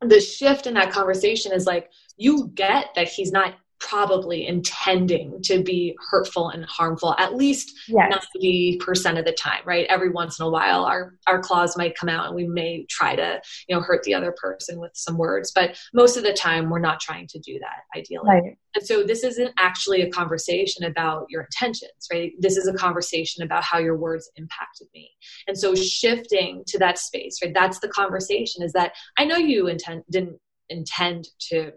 [0.00, 3.54] the shift in that conversation is like, you get that he's not
[3.86, 8.26] probably intending to be hurtful and harmful at least yes.
[8.36, 9.86] 90% of the time right?
[9.88, 13.14] Every once in a while our our claws might come out and we may try
[13.14, 16.68] to you know hurt the other person with some words but most of the time
[16.68, 18.28] we're not trying to do that ideally.
[18.28, 18.58] Right.
[18.74, 22.32] and so this isn't actually a conversation about your intentions right?
[22.40, 25.12] This is a conversation about how your words impacted me.
[25.46, 27.54] And so shifting to that space right?
[27.54, 31.72] That's the conversation is that i know you intend didn't intend to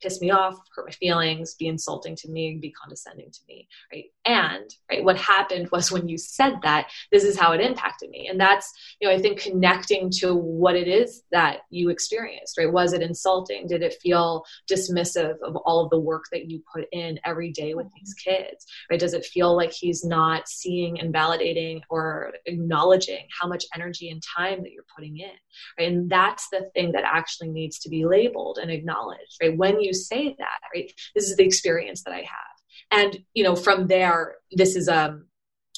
[0.00, 4.04] piss me off, hurt my feelings, be insulting to me, be condescending to me, right?
[4.24, 8.28] And right, what happened was when you said that, this is how it impacted me,
[8.28, 12.72] and that's you know I think connecting to what it is that you experienced, right?
[12.72, 13.66] Was it insulting?
[13.66, 17.74] Did it feel dismissive of all of the work that you put in every day
[17.74, 19.00] with these kids, right?
[19.00, 24.22] Does it feel like he's not seeing and validating or acknowledging how much energy and
[24.36, 25.30] time that you're putting in,
[25.78, 25.90] right?
[25.90, 29.56] And that's the thing that actually needs to be labeled and acknowledged, right?
[29.56, 30.92] When you you say that, right?
[31.14, 32.56] This is the experience that I have.
[32.92, 35.26] And, you know, from there, this is, um,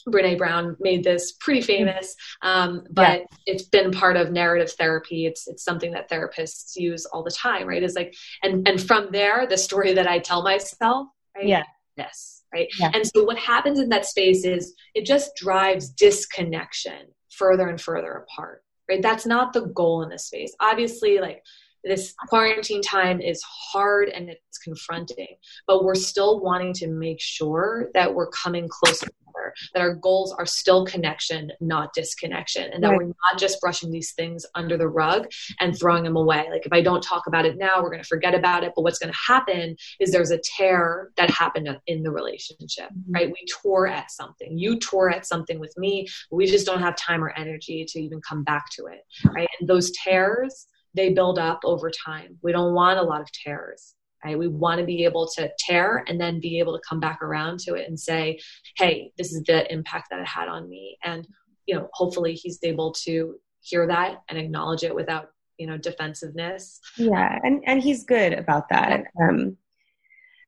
[0.09, 3.27] Brene Brown made this pretty famous, um, but yeah.
[3.47, 5.27] it's been part of narrative therapy.
[5.27, 7.83] It's it's something that therapists use all the time, right?
[7.83, 11.47] Is like, and and from there, the story that I tell myself, right?
[11.47, 11.63] Yeah.
[11.97, 12.69] This, right?
[12.81, 12.91] Yeah.
[12.95, 18.13] And so what happens in that space is it just drives disconnection further and further
[18.13, 19.03] apart, right?
[19.03, 20.53] That's not the goal in this space.
[20.59, 21.45] Obviously, like
[21.85, 27.91] this quarantine time is hard and it's confronting, but we're still wanting to make sure
[27.95, 32.91] that we're coming closer together, that our goals are still connection, not disconnection, and that
[32.91, 32.99] right.
[32.99, 35.31] we're not just brushing these things under the rug
[35.61, 36.47] and throwing them away.
[36.51, 38.73] Like if I don't talk about it now, we're going to forget about it.
[38.77, 43.13] But what's going to happen is there's a tear that happened in the relationship, mm-hmm.
[43.13, 43.29] right?
[43.29, 44.57] We tore at something.
[44.57, 46.07] You tore at something with me.
[46.31, 49.01] we just don't have time or energy to even come back to it,
[49.35, 49.49] right?
[49.61, 52.39] And those tears they build up over time.
[52.43, 53.95] We don't want a lot of tears.
[54.25, 54.39] Right?
[54.39, 57.59] We want to be able to tear and then be able to come back around
[57.61, 58.39] to it and say,
[58.77, 60.97] hey, this is the impact that it had on me.
[61.03, 61.27] And
[61.67, 66.81] you know, hopefully he's able to hear that and acknowledge it without, you know, defensiveness.
[66.97, 67.39] Yeah.
[67.43, 69.05] And, and he's good about that.
[69.21, 69.57] Um,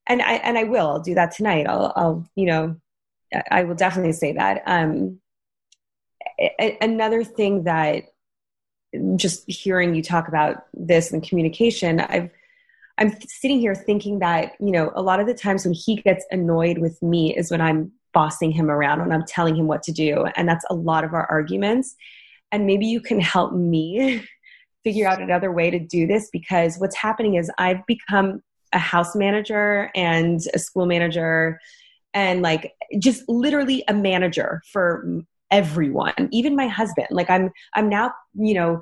[0.07, 1.67] and I, and I will I'll do that tonight.
[1.69, 2.77] I'll, I'll, you know,
[3.51, 4.63] I will definitely say that.
[4.67, 5.21] Um,
[6.41, 8.05] a- another thing that
[9.17, 12.31] just hearing you talk about this and communication, I've,
[12.99, 16.25] I'm sitting here thinking that, you know, a lot of the times when he gets
[16.31, 19.93] annoyed with me is when I'm bossing him around when I'm telling him what to
[19.93, 20.25] do.
[20.37, 21.95] And that's a lot of our arguments.
[22.53, 24.25] And maybe you can help me
[24.85, 28.43] figure out another way to do this because what's happening is I've become
[28.73, 31.61] a house manager and a school manager
[32.13, 35.07] and like just literally a manager for
[35.55, 37.07] everyone even my husband.
[37.11, 38.81] Like i'm i'm now you know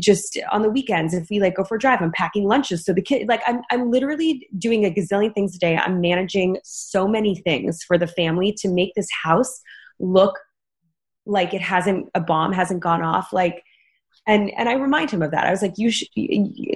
[0.00, 2.84] just on the weekends if we like go for a drive i'm packing lunches.
[2.84, 5.76] So the kid like i'm i'm literally doing a gazillion things a day.
[5.76, 9.60] I'm managing so many things for the family to make this house
[10.00, 10.38] look
[11.26, 13.32] like it hasn't a bomb hasn't gone off.
[13.32, 13.62] Like
[14.26, 15.46] and and i remind him of that.
[15.46, 16.08] I was like you should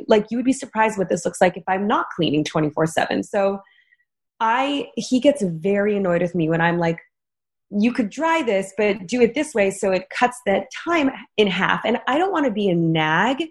[0.08, 3.22] like you would be surprised what this looks like if i'm not cleaning 24 7
[3.22, 3.60] so
[4.40, 6.98] i he gets very annoyed with me when i'm like
[7.78, 11.46] you could dry this, but do it this way so it cuts that time in
[11.46, 11.80] half.
[11.84, 13.44] And I don't want to be a nag,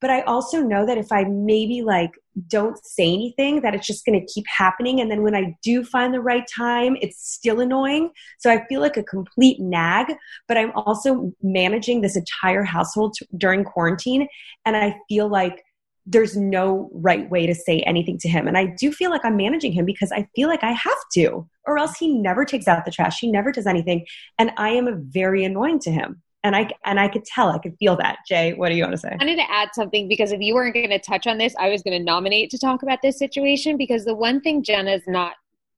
[0.00, 2.12] but I also know that if I maybe like
[2.46, 5.00] don't say anything, that it's just going to keep happening.
[5.00, 8.10] And then when I do find the right time, it's still annoying.
[8.38, 10.14] So I feel like a complete nag,
[10.46, 14.28] but I'm also managing this entire household t- during quarantine.
[14.64, 15.64] And I feel like
[16.10, 18.48] there's no right way to say anything to him.
[18.48, 21.46] And I do feel like I'm managing him because I feel like I have to,
[21.66, 23.18] or else he never takes out the trash.
[23.20, 24.06] He never does anything.
[24.38, 26.22] And I am very annoying to him.
[26.44, 28.18] And I and I could tell, I could feel that.
[28.26, 29.10] Jay, what do you want to say?
[29.10, 31.68] I wanted to add something because if you weren't going to touch on this, I
[31.68, 35.34] was going to nominate to talk about this situation because the one thing Jenna's not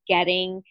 [0.06, 0.62] getting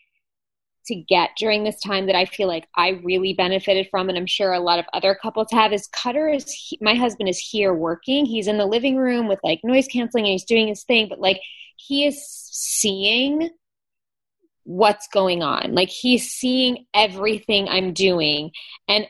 [0.89, 4.27] to get during this time that I feel like I really benefited from, and I'm
[4.27, 7.73] sure a lot of other couples have, is Cutter is he, my husband is here
[7.73, 8.25] working.
[8.25, 11.19] He's in the living room with like noise canceling and he's doing his thing, but
[11.19, 11.39] like
[11.77, 13.49] he is seeing
[14.63, 15.73] what's going on.
[15.73, 18.51] Like he's seeing everything I'm doing.
[18.87, 19.07] And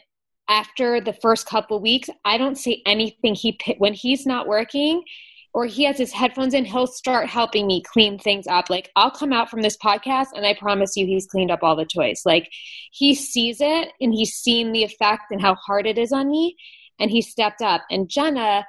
[0.47, 5.03] after the first couple weeks, I don't see anything he when he's not working
[5.53, 8.69] or he has his headphones in, he'll start helping me clean things up.
[8.69, 11.75] Like I'll come out from this podcast and I promise you he's cleaned up all
[11.75, 12.21] the toys.
[12.25, 12.49] Like
[12.91, 16.55] he sees it and he's seen the effect and how hard it is on me
[16.99, 17.81] and he stepped up.
[17.89, 18.65] And Jenna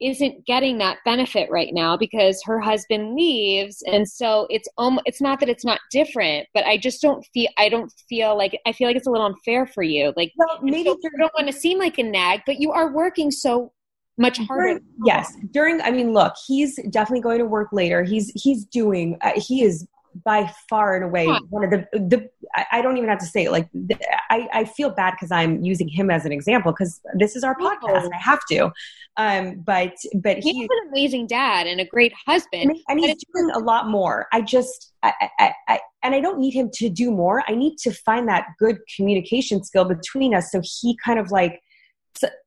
[0.00, 5.22] isn't getting that benefit right now because her husband leaves and so it's um it's
[5.22, 8.72] not that it's not different but i just don't feel i don't feel like i
[8.72, 11.46] feel like it's a little unfair for you like well, maybe so you don't want
[11.46, 13.72] to seem like a nag but you are working so
[14.18, 14.80] much harder.
[15.04, 15.80] Yes, during.
[15.80, 18.02] I mean, look, he's definitely going to work later.
[18.02, 19.18] He's he's doing.
[19.20, 19.86] Uh, he is
[20.24, 21.40] by far and away huh.
[21.50, 22.30] one of the the.
[22.72, 23.52] I, don't even have to say it.
[23.52, 23.98] Like the,
[24.30, 27.54] I I feel bad because I'm using him as an example because this is our
[27.56, 28.08] podcast.
[28.12, 28.72] I have to.
[29.18, 33.58] Um, but but he's an amazing dad and a great husband, and he's doing a
[33.58, 34.26] lot more.
[34.32, 37.42] I just I, I, I and I don't need him to do more.
[37.48, 41.60] I need to find that good communication skill between us so he kind of like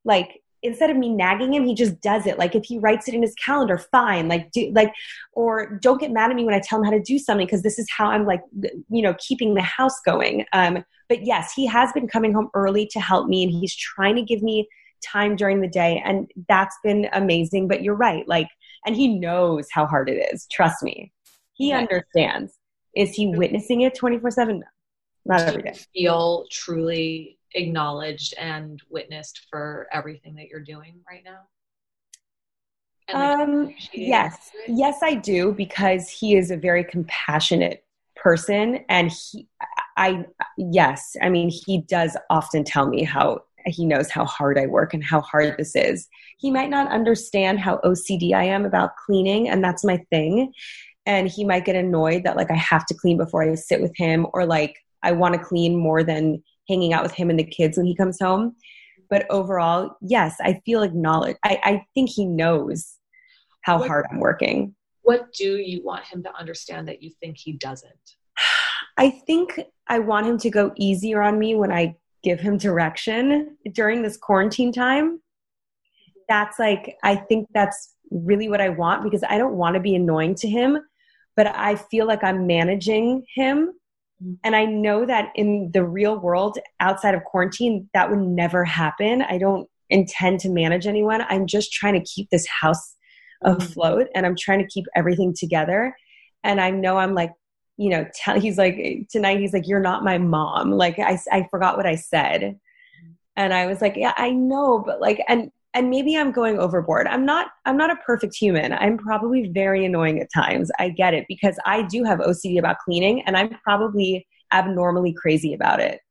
[0.05, 2.37] like instead of me nagging him, he just does it.
[2.37, 4.27] Like if he writes it in his calendar, fine.
[4.27, 4.93] Like do like
[5.33, 7.63] or don't get mad at me when I tell him how to do something because
[7.63, 8.41] this is how I'm like
[8.89, 10.45] you know keeping the house going.
[10.53, 14.15] Um, but yes, he has been coming home early to help me, and he's trying
[14.15, 14.67] to give me
[15.05, 17.67] time during the day, and that's been amazing.
[17.67, 18.47] But you're right, like,
[18.85, 20.47] and he knows how hard it is.
[20.51, 21.11] Trust me,
[21.53, 22.53] he understands.
[22.95, 24.63] Is he witnessing it twenty four seven?
[25.25, 25.73] Not every day.
[25.93, 31.39] Feel truly acknowledged and witnessed for everything that you're doing right now?
[33.13, 37.83] Um, yes, yes, I do because he is a very compassionate
[38.15, 39.47] person, and he,
[39.97, 40.25] I,
[40.57, 44.93] yes, I mean, he does often tell me how he knows how hard I work
[44.93, 46.07] and how hard this is.
[46.37, 50.53] He might not understand how OCD I am about cleaning, and that's my thing.
[51.05, 53.95] And he might get annoyed that like I have to clean before I sit with
[53.95, 57.43] him, or like I want to clean more than hanging out with him and the
[57.43, 58.55] kids when he comes home.
[59.09, 61.39] But overall, yes, I feel acknowledged.
[61.43, 62.95] I, I think he knows
[63.61, 64.75] how what, hard I'm working.
[65.01, 67.91] What do you want him to understand that you think he doesn't?
[68.97, 73.57] I think I want him to go easier on me when I give him direction
[73.73, 75.21] during this quarantine time.
[76.27, 79.95] That's like, I think that's really what I want because I don't want to be
[79.95, 80.79] annoying to him,
[81.35, 83.73] but I feel like I'm managing him
[84.43, 89.21] and I know that in the real world, outside of quarantine, that would never happen.
[89.21, 91.23] I don't intend to manage anyone.
[91.29, 92.95] I'm just trying to keep this house
[93.43, 95.95] afloat and I'm trying to keep everything together.
[96.43, 97.31] And I know I'm like,
[97.77, 100.71] you know, tell, he's like, tonight, he's like, you're not my mom.
[100.71, 102.59] Like, I, I forgot what I said.
[103.37, 105.49] And I was like, yeah, I know, but like, and
[105.79, 107.07] and maybe I'm going overboard.
[107.07, 108.73] I'm not I'm not a perfect human.
[108.73, 110.69] I'm probably very annoying at times.
[110.77, 115.53] I get it because I do have OCD about cleaning and I'm probably abnormally crazy
[115.53, 116.01] about it.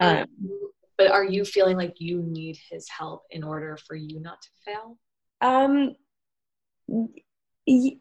[0.00, 0.24] Um,
[0.96, 4.48] but are you feeling like you need his help in order for you not to
[4.64, 4.98] fail?
[5.42, 5.94] Um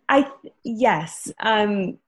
[0.09, 0.31] I
[0.63, 1.33] yes.
[1.41, 1.99] Um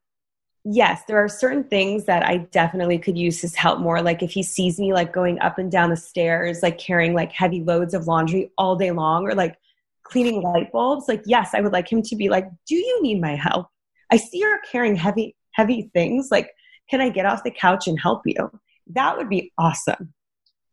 [0.64, 4.02] yes, there are certain things that I definitely could use his help more.
[4.02, 7.32] Like if he sees me like going up and down the stairs, like carrying like
[7.32, 9.58] heavy loads of laundry all day long, or like
[10.04, 13.22] cleaning light bulbs, like yes, I would like him to be like, "Do you need
[13.22, 13.68] my help?
[14.12, 16.30] I see you're carrying heavy heavy things.
[16.32, 16.52] Like,
[16.90, 18.52] can I get off the couch and help you?"
[18.88, 20.14] That would be awesome.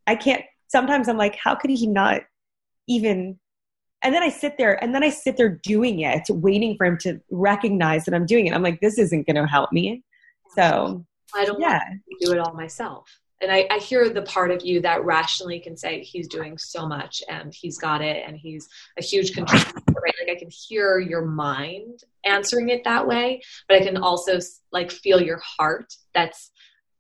[0.07, 0.43] I can't.
[0.69, 2.23] Sometimes I'm like, how could he not
[2.89, 3.39] even
[4.03, 6.99] and then I sit there and then I sit there doing it, waiting for him
[6.99, 8.55] to recognize that I'm doing it.
[8.55, 10.05] I'm like, this isn't going to help me.
[10.55, 11.81] So I don't yeah.
[11.81, 13.09] to do it all myself.
[13.43, 16.89] And I, I, hear the part of you that rationally can say he's doing so
[16.89, 18.67] much and he's got it and he's
[18.99, 20.15] a huge contributor, right?
[20.21, 24.39] Like I can hear your mind answering it that way, but I can also
[24.73, 26.51] like feel your heart that's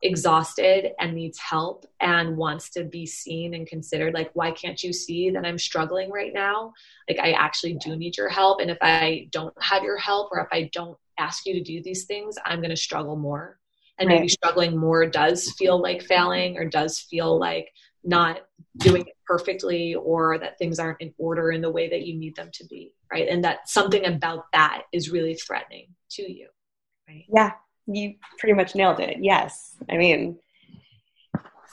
[0.03, 4.93] exhausted and needs help and wants to be seen and considered like why can't you
[4.93, 6.73] see that i'm struggling right now?
[7.09, 10.41] Like i actually do need your help and if i don't have your help or
[10.41, 13.59] if i don't ask you to do these things i'm going to struggle more.
[13.99, 14.17] And right.
[14.17, 17.71] maybe struggling more does feel like failing or does feel like
[18.05, 18.41] not
[18.77, 22.37] doing it perfectly or that things aren't in order in the way that you need
[22.37, 23.29] them to be right?
[23.29, 26.49] And that something about that is really threatening to you
[27.09, 27.25] right?
[27.35, 27.53] Yeah
[27.87, 29.19] you pretty much nailed it.
[29.21, 29.77] Yes.
[29.89, 30.39] I mean,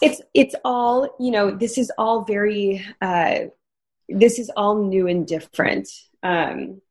[0.04, 3.40] it's it's all you know this is all very uh
[4.10, 5.90] this is all new and different
[6.24, 6.82] um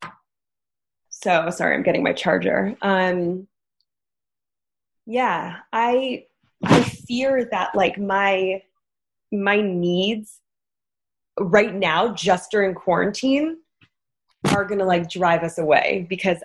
[1.10, 3.46] so sorry i'm getting my charger um
[5.04, 6.24] yeah i
[6.64, 8.62] i fear that like my
[9.30, 10.40] my needs
[11.38, 13.58] right now just during quarantine
[14.50, 16.38] are gonna like drive us away because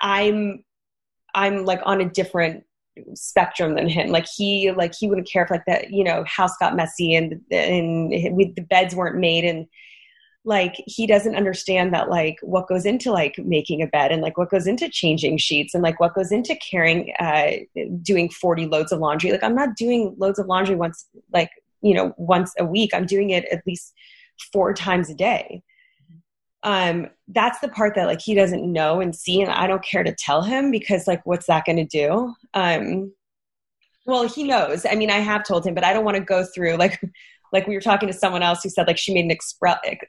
[0.00, 0.64] i'm
[1.34, 2.64] I'm like on a different
[3.14, 4.10] spectrum than him.
[4.10, 7.40] Like he, like he wouldn't care if like that, you know, house got messy and
[7.50, 9.44] and we, the beds weren't made.
[9.44, 9.66] And
[10.44, 14.38] like he doesn't understand that like what goes into like making a bed and like
[14.38, 17.50] what goes into changing sheets and like what goes into carrying uh
[18.00, 19.30] doing 40 loads of laundry.
[19.30, 21.50] Like i'm not doing loads of laundry once like
[21.82, 22.94] you know once a week.
[22.94, 23.92] I'm doing it at least
[24.52, 25.62] four times a day
[26.64, 30.02] um that's the part that like he doesn't know and see and i don't care
[30.02, 32.34] to tell him because like what's that going to do?
[32.54, 33.12] Um
[34.06, 34.84] well he knows.
[34.84, 37.00] I mean i have told him but i don't want to go through like
[37.52, 39.30] like we were talking to someone else who said like she made an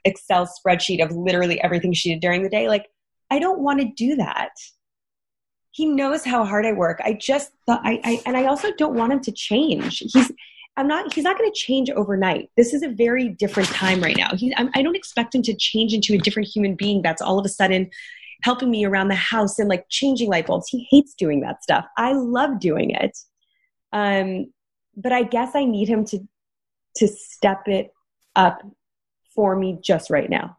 [0.04, 2.68] excel spreadsheet of literally everything she did during the day.
[2.68, 2.86] Like
[3.30, 4.50] i don't want to do that.
[5.72, 7.00] He knows how hard i work.
[7.04, 9.98] I just thought I, I and i also don't want him to change.
[9.98, 10.32] He's
[10.76, 12.50] I'm not, he's not going to change overnight.
[12.56, 14.34] This is a very different time right now.
[14.34, 17.44] He, I don't expect him to change into a different human being that's all of
[17.44, 17.90] a sudden
[18.42, 20.68] helping me around the house and like changing light bulbs.
[20.68, 21.84] He hates doing that stuff.
[21.98, 23.18] I love doing it.
[23.92, 24.52] Um,
[24.96, 26.20] but I guess I need him to,
[26.96, 27.92] to step it
[28.34, 28.62] up
[29.34, 30.56] for me just right now.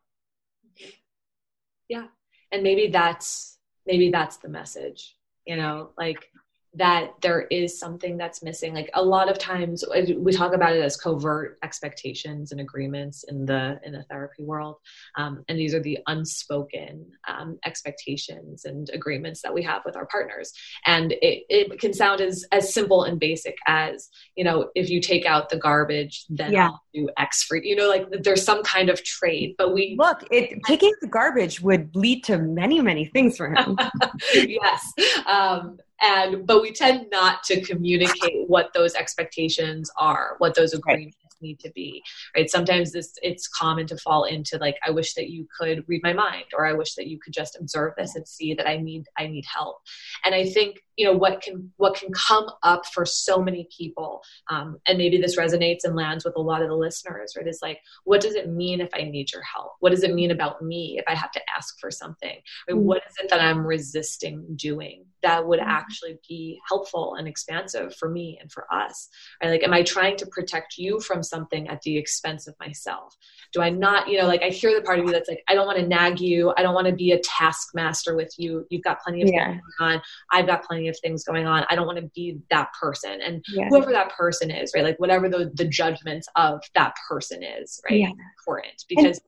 [1.89, 2.07] Yeah.
[2.51, 3.57] And maybe that's,
[3.88, 6.30] maybe that's the message, you know, like
[6.76, 8.74] that there is something that's missing.
[8.74, 9.84] Like a lot of times
[10.17, 14.78] we talk about it as covert expectations and agreements in the in the therapy world
[15.17, 20.05] um, and these are the unspoken um, expectations and agreements that we have with our
[20.05, 20.53] partners.
[20.86, 25.01] And it, it can sound as as simple and basic as you know if you
[25.01, 26.67] take out the garbage then yeah.
[26.67, 27.76] i'll do x for you.
[27.76, 31.95] Know like there's some kind of trade but we look it taking the garbage would
[31.95, 33.78] lead to many many things for him.
[34.34, 34.91] Yes.
[35.26, 41.18] Um, and but we tend not to communicate what those expectations are what those agreements
[41.42, 42.04] need to be
[42.36, 42.50] right?
[42.50, 46.14] Sometimes this it's common to fall into like i wish that you could read my
[46.14, 49.06] mind or i wish that you could just observe this and see that i need
[49.18, 49.78] i need help.
[50.26, 54.22] And i think you know what can what can come up for so many people
[54.50, 57.48] um, and maybe this resonates and lands with a lot of the listeners right?
[57.48, 59.72] Is like what does it mean if i need your help?
[59.80, 62.38] What does it mean about me if i have to ask for something?
[62.68, 62.76] Right?
[62.76, 62.86] mm-hmm.
[62.86, 65.70] what is it that i'm resisting doing that would mm-hmm.
[65.70, 69.10] actually be helpful and expansive for me and for us?
[69.42, 69.52] Right?
[69.52, 73.16] Like am i trying to protect you from something at the expense of myself
[73.54, 75.56] do i not you know like i hear the part of you that's like i
[75.56, 78.84] don't want to nag you i don't want to be a taskmaster with you you've
[78.84, 79.46] got plenty of yeah.
[79.48, 80.02] things going on
[80.32, 83.44] i've got plenty of things going on i don't want to be that person and
[83.54, 83.68] yeah.
[83.70, 88.00] whoever that person is right like whatever the, the judgments of that person is right
[88.00, 88.12] yeah.
[88.38, 89.20] important because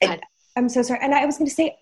[0.00, 0.20] and,
[0.56, 1.76] i'm so sorry and i was going to say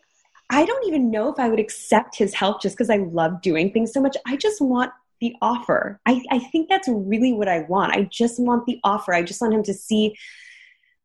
[0.51, 3.73] I don't even know if I would accept his help just because I love doing
[3.73, 4.19] things so much.
[4.27, 4.93] I just want
[5.23, 6.01] the offer.
[6.05, 7.95] I, I think that's really what I want.
[7.95, 9.15] I just want the offer.
[9.15, 10.17] I just want him to see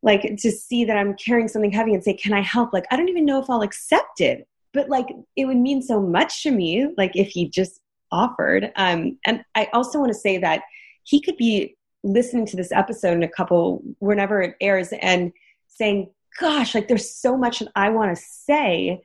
[0.02, 2.74] like to see that I'm carrying something heavy and say, Can I help?
[2.74, 4.48] Like, I don't even know if I'll accept it.
[4.74, 7.80] But like it would mean so much to me, like if he just
[8.12, 8.72] offered.
[8.76, 10.62] Um, and I also want to say that
[11.04, 15.32] he could be listening to this episode in a couple whenever it airs and
[15.68, 16.10] saying,
[16.40, 19.02] Gosh, like there's so much that I want to say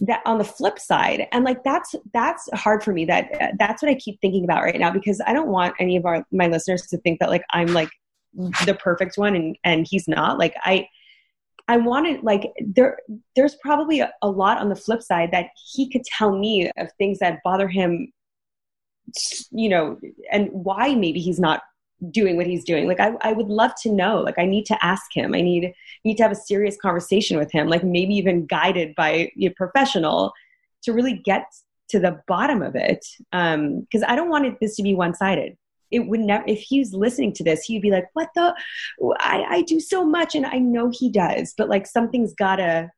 [0.00, 3.90] that on the flip side and like that's that's hard for me that that's what
[3.90, 6.82] i keep thinking about right now because i don't want any of our my listeners
[6.82, 7.90] to think that like i'm like
[8.66, 10.38] the perfect one and and he's not.
[10.38, 10.86] Like i
[11.66, 12.98] i wanted like there
[13.36, 16.90] there's probably a, a lot on the flip side that he could tell me of
[16.98, 18.12] things that bother him
[19.50, 19.98] you know
[20.30, 21.62] and why maybe he's not
[22.10, 22.86] doing what he's doing.
[22.86, 25.34] Like I, I would love to know like i need to ask him.
[25.34, 25.72] I need
[26.04, 30.32] need to have a serious conversation with him like maybe even guided by a professional
[30.82, 31.46] to really get
[31.90, 33.04] to the bottom of it.
[33.32, 35.56] Um because i don't want it, this to be one-sided.
[35.90, 38.54] It would never if he's listening to this he'd be like what the
[39.20, 41.54] I, I do so much and i know he does.
[41.56, 42.90] But like something's gotta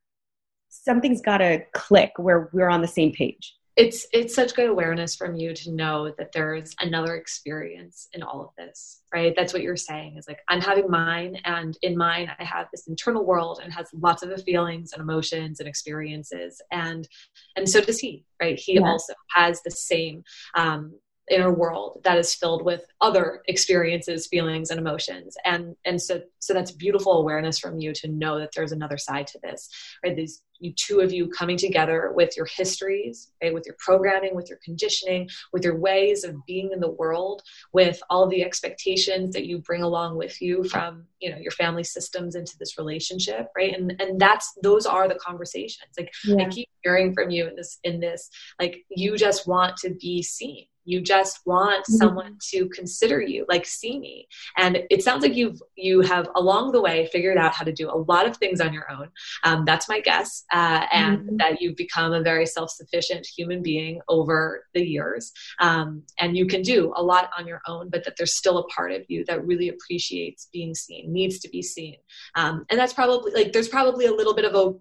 [0.69, 5.37] something's gotta click where we're on the same page it's it's such good awareness from
[5.37, 9.35] you to know that there's another experience in all of this right?
[9.37, 12.87] That's what you're saying is like i'm having mine and in mine i have this
[12.87, 16.61] internal world and has lots of the feelings and emotions and experiences.
[16.71, 17.09] And
[17.57, 18.59] and so does he right?
[18.59, 18.87] He yeah.
[18.87, 20.23] also has the same
[20.55, 20.93] um
[21.31, 25.37] inner world that is filled with other experiences feelings and emotions.
[25.45, 29.27] And and so so that's beautiful awareness from you to know that there's another side
[29.29, 29.69] to this
[30.05, 30.17] right?
[30.17, 34.49] These you two of you coming together with your histories right, with your programming with
[34.49, 39.47] your conditioning with your ways of being in the world with all the expectations that
[39.47, 43.75] you bring along with you from you know your family systems into this relationship right?
[43.75, 45.91] And and that's those are the conversations.
[45.99, 46.45] Like yeah.
[46.45, 50.23] i keep hearing from you in this in this like you just want to be
[50.23, 51.95] seen you just want mm-hmm.
[51.95, 54.27] someone to consider you like see me
[54.57, 57.89] and it sounds like you've you have along the way figured out how to do
[57.89, 59.09] a lot of things on your own
[59.45, 61.37] um, that's my guess uh, and mm-hmm.
[61.37, 66.63] that you've become a very self-sufficient human being over the years um, and you can
[66.63, 69.45] do a lot on your own but that there's still a part of you that
[69.47, 71.97] really appreciates being seen needs to be seen
[72.35, 74.75] um, and that's probably like there's probably a little bit of a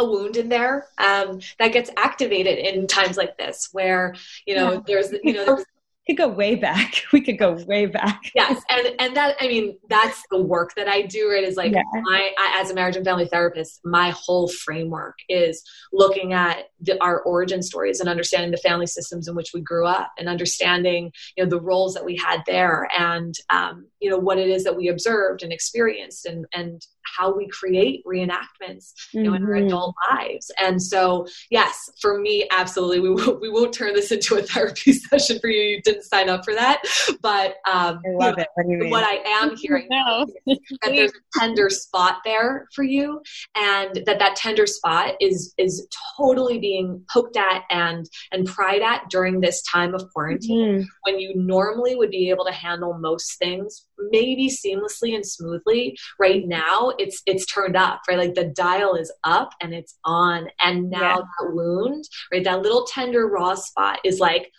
[0.00, 4.14] a wound in there um, that gets activated in times like this where
[4.46, 4.80] you know yeah.
[4.86, 5.64] there's you know there's
[6.10, 6.94] could go way back.
[7.12, 8.20] We could go way back.
[8.34, 11.28] yes, and and that I mean that's the work that I do.
[11.28, 11.82] Right, is like yeah.
[11.92, 17.02] my I, as a marriage and family therapist, my whole framework is looking at the,
[17.02, 21.12] our origin stories and understanding the family systems in which we grew up, and understanding
[21.36, 24.62] you know the roles that we had there, and um, you know what it is
[24.64, 29.36] that we observed and experienced, and and how we create reenactments you know, mm-hmm.
[29.36, 29.66] in our mm-hmm.
[29.66, 30.50] adult lives.
[30.58, 34.92] And so, yes, for me, absolutely, we won't, we won't turn this into a therapy
[34.92, 35.60] session for you.
[35.60, 36.82] You didn't sign up for that,
[37.22, 38.90] but um, I love you know, it.
[38.90, 40.26] What, what, I am hearing no.
[40.46, 43.20] that there's a tender spot there for you,
[43.56, 45.86] and that that tender spot is is
[46.16, 50.86] totally being poked at and and pried at during this time of quarantine, mm.
[51.02, 55.96] when you normally would be able to handle most things maybe seamlessly and smoothly.
[56.18, 58.18] Right now, it's it's turned up, right?
[58.18, 61.16] Like the dial is up and it's on, and now yeah.
[61.16, 64.50] that wound, right, that little tender raw spot is like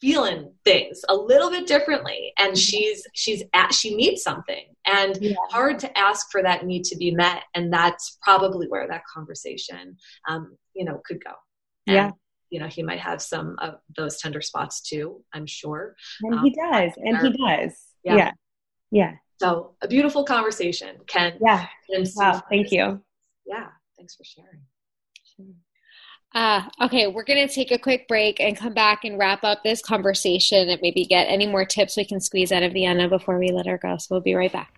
[0.00, 2.32] feeling things a little bit differently.
[2.38, 4.64] And she's she's at she needs something.
[4.86, 5.34] And yeah.
[5.50, 7.44] hard to ask for that need to be met.
[7.54, 9.96] And that's probably where that conversation
[10.28, 11.32] um, you know could go.
[11.86, 12.10] And, yeah.
[12.50, 15.94] you know he might have some of those tender spots too i'm sure.
[16.22, 16.92] And um, he does.
[16.96, 17.72] And he does.
[18.04, 18.16] Yeah.
[18.16, 18.30] yeah
[18.90, 21.34] yeah so a beautiful conversation, Ken.
[21.40, 21.66] Yeah.
[22.16, 22.42] wow.
[22.50, 23.00] Thank you.
[23.46, 23.68] Yeah.
[23.96, 24.62] Thanks for sharing.
[26.34, 29.62] Uh, okay, we're going to take a quick break and come back and wrap up
[29.62, 33.38] this conversation and maybe get any more tips we can squeeze out of Vienna before
[33.38, 33.96] we let her go.
[33.96, 34.74] So we'll be right back.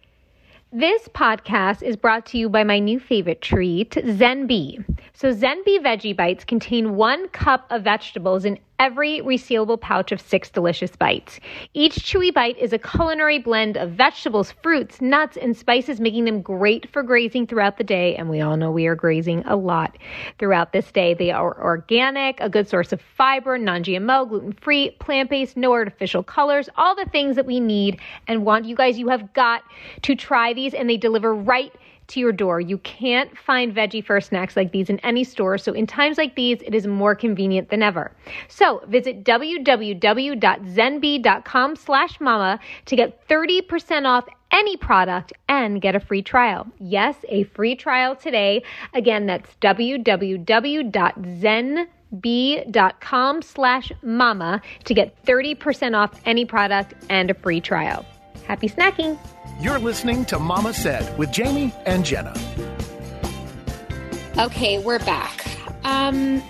[0.72, 5.00] This podcast is brought to you by my new favorite treat, ZENB.
[5.12, 10.48] So, ZENB Veggie Bites contain one cup of vegetables in every resealable pouch of six
[10.50, 11.38] delicious bites.
[11.74, 16.40] Each chewy bite is a culinary blend of vegetables, fruits, nuts, and spices, making them
[16.40, 18.16] great for grazing throughout the day.
[18.16, 19.98] And we all know we are grazing a lot
[20.38, 21.12] throughout this day.
[21.12, 25.72] They are organic, a good source of fiber, non GMO, gluten free, plant based, no
[25.72, 28.64] artificial colors, all the things that we need and want.
[28.64, 29.62] You guys, you have got
[30.02, 31.72] to try these, and they deliver right
[32.10, 32.60] to your door.
[32.60, 36.36] You can't find veggie first snacks like these in any store, so in times like
[36.36, 38.12] these, it is more convenient than ever.
[38.48, 46.22] So visit www.zenb.com slash mama to get 30% off any product and get a free
[46.22, 46.66] trial.
[46.78, 48.64] Yes, a free trial today.
[48.94, 50.48] Again, that's www.zen
[52.18, 58.04] b.com slash mama to get 30% off any product and a free trial.
[58.50, 59.16] Happy snacking!
[59.60, 62.34] You're listening to Mama Said with Jamie and Jenna.
[64.36, 65.46] Okay, we're back.
[65.84, 66.42] Um,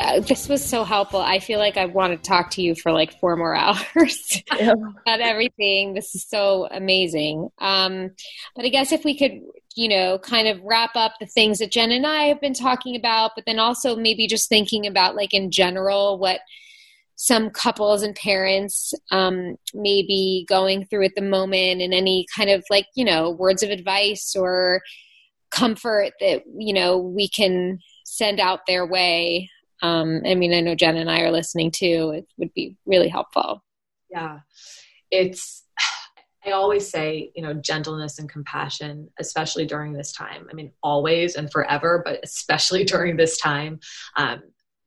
[0.00, 1.20] uh, this was so helpful.
[1.20, 5.20] I feel like I want to talk to you for like four more hours about
[5.20, 5.94] everything.
[5.94, 7.50] This is so amazing.
[7.58, 8.10] Um,
[8.56, 9.42] but I guess if we could,
[9.76, 12.96] you know, kind of wrap up the things that Jen and I have been talking
[12.96, 16.40] about, but then also maybe just thinking about like in general what
[17.16, 22.50] some couples and parents um, may be going through at the moment and any kind
[22.50, 24.80] of like, you know, words of advice or
[25.50, 29.48] comfort that, you know, we can send out their way
[29.82, 32.12] um, I mean, I know Jen and I are listening too.
[32.16, 33.62] It would be really helpful.
[34.10, 34.40] Yeah.
[35.10, 35.64] It's,
[36.44, 40.46] I always say, you know, gentleness and compassion, especially during this time.
[40.50, 43.80] I mean, always and forever, but especially during this time.
[44.16, 44.42] Um,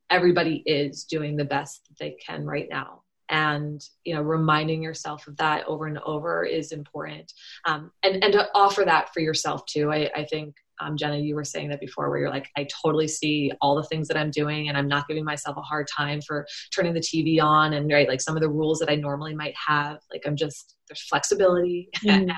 [0.10, 5.28] everybody is doing the best that they can right now and you know reminding yourself
[5.28, 7.32] of that over and over is important
[7.66, 11.36] um, and and to offer that for yourself too i, I think um, Jenna, you
[11.36, 14.32] were saying that before, where you're like, I totally see all the things that I'm
[14.32, 17.91] doing, and I'm not giving myself a hard time for turning the TV on, and
[17.91, 19.99] right, like some of the rules that I normally might have.
[20.12, 22.10] Like I'm just there's flexibility mm-hmm.
[22.10, 22.32] and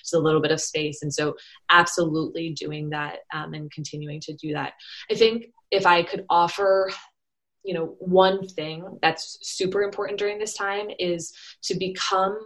[0.00, 1.34] just a little bit of space, and so
[1.70, 4.74] absolutely doing that um, and continuing to do that.
[5.10, 6.90] I think if I could offer
[7.68, 12.40] you know one thing that's super important during this time is to become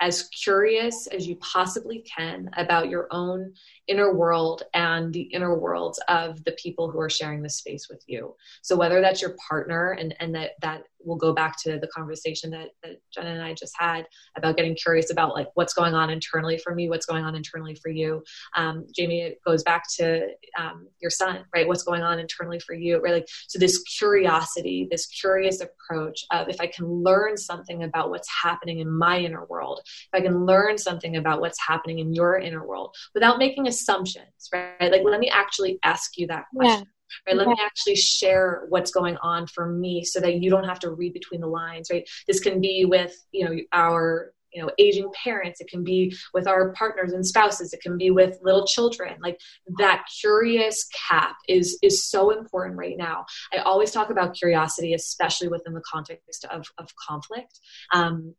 [0.00, 3.54] as curious as you possibly can about your own
[3.88, 8.02] inner world and the inner worlds of the people who are sharing the space with
[8.06, 8.34] you.
[8.62, 12.50] So whether that's your partner and, and that, that will go back to the conversation
[12.50, 14.06] that, that Jenna and I just had
[14.36, 17.76] about getting curious about like what's going on internally for me, what's going on internally
[17.76, 18.22] for you.
[18.56, 20.28] Um, Jamie, it goes back to
[20.58, 21.66] um, your son, right?
[21.66, 23.14] What's going on internally for you, right?
[23.14, 28.28] Like, so this curiosity, this curious approach of if I can learn something about what's
[28.42, 32.38] happening in my inner world, if I can learn something about what's happening in your
[32.38, 34.90] inner world without making a assumptions, right?
[34.92, 36.80] Like, let me actually ask you that question.
[36.80, 36.90] Yeah.
[37.24, 37.54] Right, let yeah.
[37.54, 41.12] me actually share what's going on for me so that you don't have to read
[41.12, 45.60] between the lines right this can be with you know our you know aging parents
[45.60, 49.38] it can be with our partners and spouses it can be with little children like
[49.78, 55.48] that curious cap is is so important right now i always talk about curiosity especially
[55.48, 57.60] within the context of of conflict
[57.92, 58.34] um,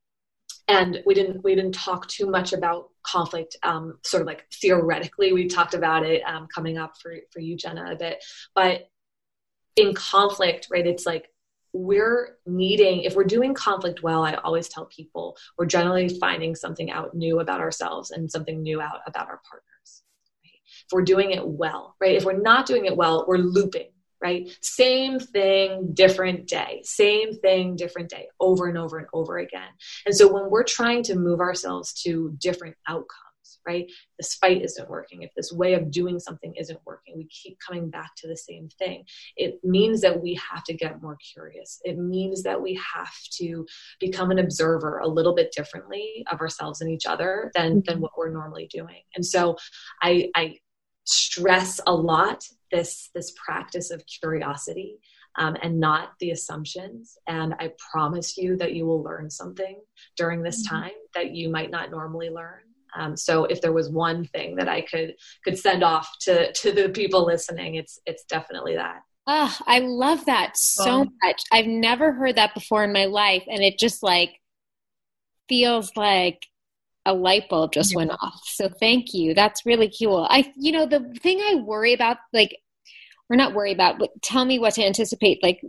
[0.68, 5.32] and we didn't we didn't talk too much about conflict um, sort of like theoretically.
[5.32, 8.24] We talked about it um, coming up for for you jenna a bit.
[8.54, 8.90] But
[9.78, 11.30] in conflict right it's like
[11.72, 16.90] we're needing if we're doing conflict well i always tell people we're generally finding something
[16.90, 20.04] out new about ourselves and something new out about our partners
[20.44, 20.52] right?
[20.86, 22.16] if we're doing it well right?
[22.16, 23.90] If we're not doing it well we're looping
[24.22, 24.50] right?
[24.62, 26.82] Same thing, different day.
[26.84, 29.70] Same thing, different day, over and over and over again.
[30.06, 33.14] And so when we're trying to move ourselves to different outcomes,
[33.68, 33.92] right?
[34.18, 35.22] This fight isn't working.
[35.22, 38.70] If this way of doing something isn't working, we keep coming back to the same
[38.80, 39.04] thing.
[39.36, 41.80] It means that we have to get more curious.
[41.84, 43.66] It means that we have to
[44.00, 48.02] become an observer a little bit differently of ourselves and each other than, than mm-hmm.
[48.02, 49.02] what we're normally doing.
[49.16, 49.58] And so
[50.02, 50.58] I, I
[51.04, 54.98] stress a lot this this practice of curiosity
[55.38, 57.18] um, and not the assumptions.
[57.28, 59.80] And i promise you that you will learn something
[60.16, 60.76] during this mm-hmm.
[60.76, 62.62] time that you might not normally learn.
[62.98, 66.72] Um, so if there was one thing that i could could send off to to
[66.72, 69.02] the people listening it's it's definitely that.
[69.28, 71.44] Oh i love that so much.
[71.52, 74.40] I've never heard that before in my life and it just like
[75.50, 76.48] feels like
[77.08, 78.42] a light bulb just went off.
[78.44, 79.34] So thank you.
[79.34, 80.28] That's really cool.
[80.30, 82.58] I, you know, the thing I worry about, like,
[83.30, 85.44] or not worry about, but tell me what to anticipate.
[85.44, 85.62] Like,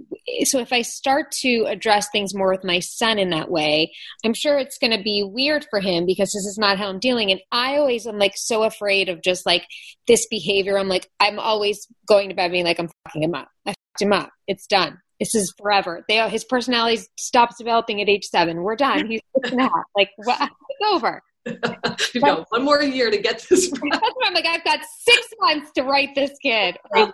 [0.45, 3.93] so if I start to address things more with my son in that way,
[4.24, 7.01] I'm sure it's going to be weird for him because this is not how I'm
[7.01, 7.32] dealing.
[7.32, 9.66] And I always am like so afraid of just like
[10.07, 10.78] this behavior.
[10.78, 13.49] I'm like, I'm always going to bed being like, I'm fucking him up.
[13.66, 14.30] I fucked him up.
[14.47, 14.99] It's done.
[15.18, 16.05] This is forever.
[16.09, 18.62] They, his personality stops developing at age seven.
[18.62, 19.07] We're done.
[19.11, 19.20] He's
[19.53, 20.51] not like, what?
[20.70, 21.20] It's over.
[22.14, 23.72] you know, one more year to get this.
[23.82, 24.01] Right.
[24.24, 26.76] I'm like, I've got six months to write this kid.
[26.96, 27.12] um,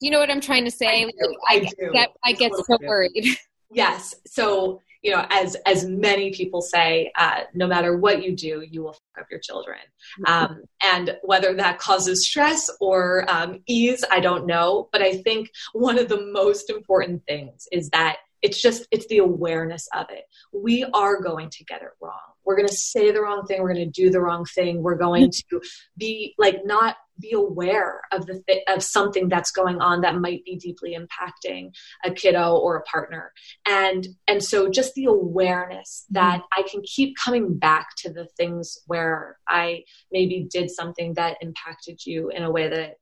[0.00, 1.04] you know what I'm trying to say?
[1.04, 3.36] I, do, I, I get, I get so worried.
[3.70, 4.14] Yes.
[4.26, 8.82] So you know, as as many people say, uh, no matter what you do, you
[8.82, 9.78] will fuck up your children.
[10.26, 10.32] Mm-hmm.
[10.32, 14.88] Um, and whether that causes stress or um, ease, I don't know.
[14.92, 19.18] But I think one of the most important things is that it's just it's the
[19.18, 20.24] awareness of it.
[20.52, 22.12] We are going to get it wrong.
[22.44, 23.62] We're going to say the wrong thing.
[23.62, 24.82] We're going to do the wrong thing.
[24.82, 25.60] We're going to
[25.96, 30.44] be like not be aware of the th- of something that's going on that might
[30.44, 31.70] be deeply impacting
[32.04, 33.32] a kiddo or a partner.
[33.66, 36.60] And and so just the awareness that mm-hmm.
[36.60, 39.82] i can keep coming back to the things where i
[40.12, 42.96] maybe did something that impacted you in a way that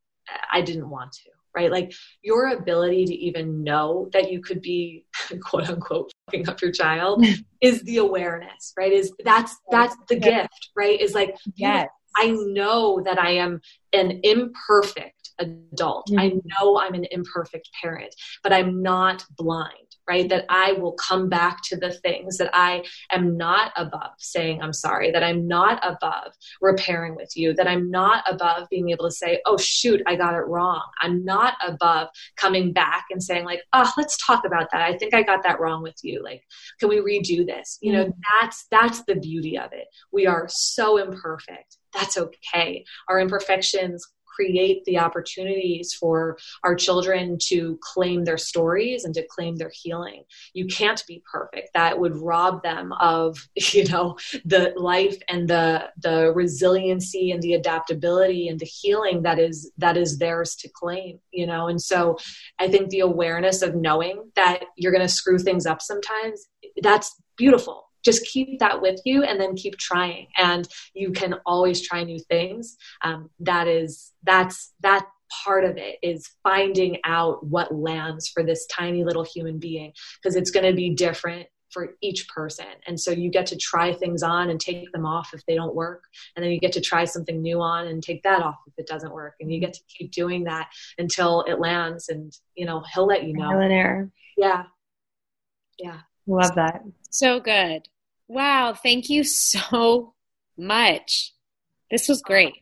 [0.53, 1.71] i didn't want to right?
[1.71, 1.93] Like
[2.23, 5.05] your ability to even know that you could be
[5.43, 7.25] quote unquote fucking up your child
[7.61, 8.93] is the awareness right?
[8.93, 11.01] Is that's that's the gift right?
[11.01, 11.89] Is like yes.
[12.15, 13.63] I know that I am
[13.95, 16.09] an imperfect adult.
[16.09, 16.21] Mm-hmm.
[16.21, 20.29] I know I'm an imperfect parent, but I'm not blind, right?
[20.29, 24.73] That I will come back to the things that I am not above saying I'm
[24.73, 29.15] sorry, that I'm not above repairing with you, that I'm not above being able to
[29.15, 30.83] say, oh, shoot, I got it wrong.
[31.01, 34.83] I'm not above coming back and saying, like, oh, let's talk about that.
[34.83, 36.23] I think I got that wrong with you.
[36.23, 36.43] Like,
[36.79, 37.79] can we redo this?
[37.81, 38.21] You know, mm-hmm.
[38.41, 39.87] that's that's the beauty of it.
[40.13, 42.85] We are so imperfect that's okay.
[43.09, 49.57] Our imperfections create the opportunities for our children to claim their stories and to claim
[49.57, 50.25] their healing.
[50.55, 51.71] You can't be perfect.
[51.75, 53.39] That would rob them of,
[53.73, 59.39] you know, the life and the the resiliency and the adaptability and the healing that
[59.39, 61.69] is that is theirs to claim, you know.
[61.69, 62.19] And so
[62.59, 66.47] I think the awareness of knowing that you're going to screw things up sometimes,
[66.83, 71.87] that's beautiful just keep that with you and then keep trying and you can always
[71.87, 75.07] try new things um, that is that's that
[75.45, 80.37] part of it is finding out what lands for this tiny little human being because
[80.37, 82.67] it's going to be different for each person.
[82.87, 85.75] And so you get to try things on and take them off if they don't
[85.75, 86.05] work.
[86.37, 88.87] And then you get to try something new on and take that off if it
[88.87, 89.35] doesn't work.
[89.41, 93.25] And you get to keep doing that until it lands and, you know, he'll let
[93.25, 93.59] you know.
[93.59, 94.11] Error.
[94.37, 94.65] Yeah.
[95.79, 96.01] Yeah.
[96.27, 96.83] Love that.
[97.11, 97.89] So good.
[98.33, 98.73] Wow.
[98.73, 100.15] Thank you so
[100.57, 101.35] much.
[101.91, 102.55] This was great.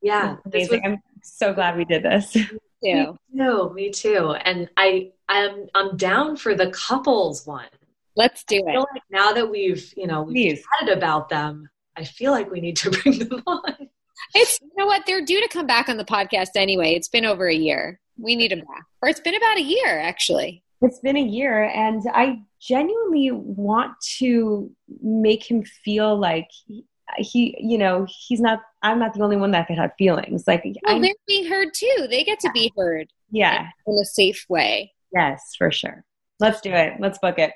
[0.00, 0.36] Yeah.
[0.46, 0.82] Amazing.
[0.84, 2.36] Was, I'm so glad we did this.
[2.36, 2.42] Me
[2.84, 3.18] too.
[3.32, 3.72] Me too.
[3.74, 4.30] Me too.
[4.44, 7.66] And I, I'm, I'm down for the couples one.
[8.14, 8.78] Let's do it.
[8.78, 12.76] Like now that we've, you know, we've chatted about them, I feel like we need
[12.76, 13.88] to bring them on.
[14.34, 16.94] It's you know what they're due to come back on the podcast anyway.
[16.94, 18.00] It's been over a year.
[18.16, 20.62] We need them back, or it's been about a year actually.
[20.82, 24.70] It's been a year, and I genuinely want to
[25.02, 26.84] make him feel like he,
[27.16, 28.60] he, you know, he's not.
[28.82, 30.44] I'm not the only one that could have feelings.
[30.46, 32.06] Like, well, they're being heard too.
[32.10, 33.08] They get to be heard.
[33.30, 34.92] Yeah, in a safe way.
[35.14, 36.04] Yes, for sure.
[36.40, 36.94] Let's do it.
[37.00, 37.52] Let's book it.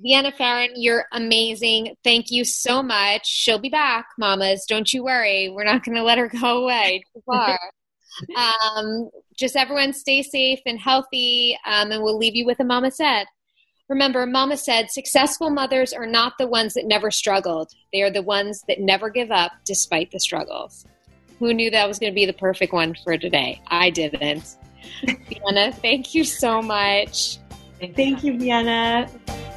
[0.00, 1.96] Vienna Pharaon, you're amazing.
[2.04, 3.26] Thank you so much.
[3.26, 4.64] She'll be back, mamas.
[4.68, 5.48] Don't you worry.
[5.48, 7.58] We're not going to let her go away too far.
[8.36, 12.90] um, just everyone stay safe and healthy, um, and we'll leave you with a mama
[12.90, 13.26] said.
[13.88, 17.70] Remember, Mama said successful mothers are not the ones that never struggled.
[17.90, 20.84] They are the ones that never give up despite the struggles.
[21.38, 23.62] Who knew that was going to be the perfect one for today?
[23.68, 24.56] I didn't.
[25.28, 27.38] Vienna, thank you so much.
[27.80, 29.08] Thank you, Vienna.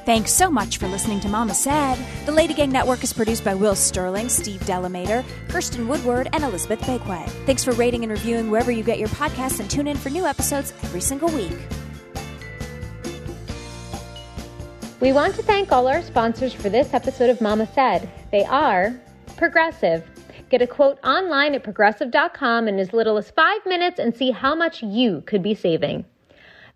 [0.04, 1.98] Thanks so much for listening to Mama Said.
[2.26, 6.82] The Lady Gang Network is produced by Will Sterling, Steve Delamater, Kirsten Woodward, and Elizabeth
[6.82, 7.30] Bakeway.
[7.46, 10.26] Thanks for rating and reviewing wherever you get your podcasts and tune in for new
[10.26, 11.56] episodes every single week.
[15.00, 18.10] We want to thank all our sponsors for this episode of Mama Said.
[18.32, 19.00] They are
[19.38, 20.04] Progressive.
[20.50, 24.54] Get a quote online at progressive.com in as little as five minutes and see how
[24.54, 26.06] much you could be saving.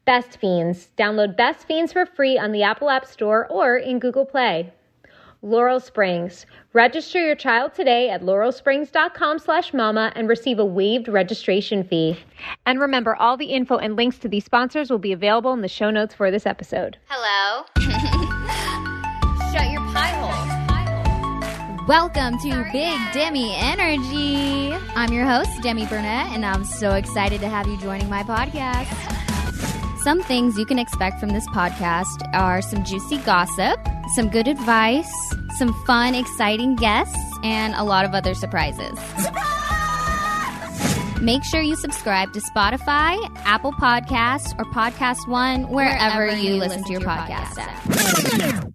[0.05, 0.89] Best Fiends.
[0.97, 4.71] Download Best Fiends for free on the Apple App Store or in Google Play.
[5.41, 6.45] Laurel Springs.
[6.73, 12.17] Register your child today at laurelsprings.com slash mama and receive a waived registration fee.
[12.65, 15.67] And remember, all the info and links to these sponsors will be available in the
[15.67, 16.97] show notes for this episode.
[17.07, 17.65] Hello.
[19.53, 21.85] Shut your pie hole.
[21.87, 24.73] Welcome to Big Demi Energy.
[24.95, 29.21] I'm your host, Demi Burnett, and I'm so excited to have you joining my podcast.
[30.05, 33.79] Some things you can expect from this podcast are some juicy gossip,
[34.13, 35.11] some good advice,
[35.57, 38.99] some fun, exciting guests, and a lot of other surprises.
[39.17, 39.61] Surprise!
[41.21, 46.57] Make sure you subscribe to Spotify, Apple Podcasts, or Podcast One, wherever, wherever you, you,
[46.57, 48.71] listen, listen to your, your podcast, podcast at.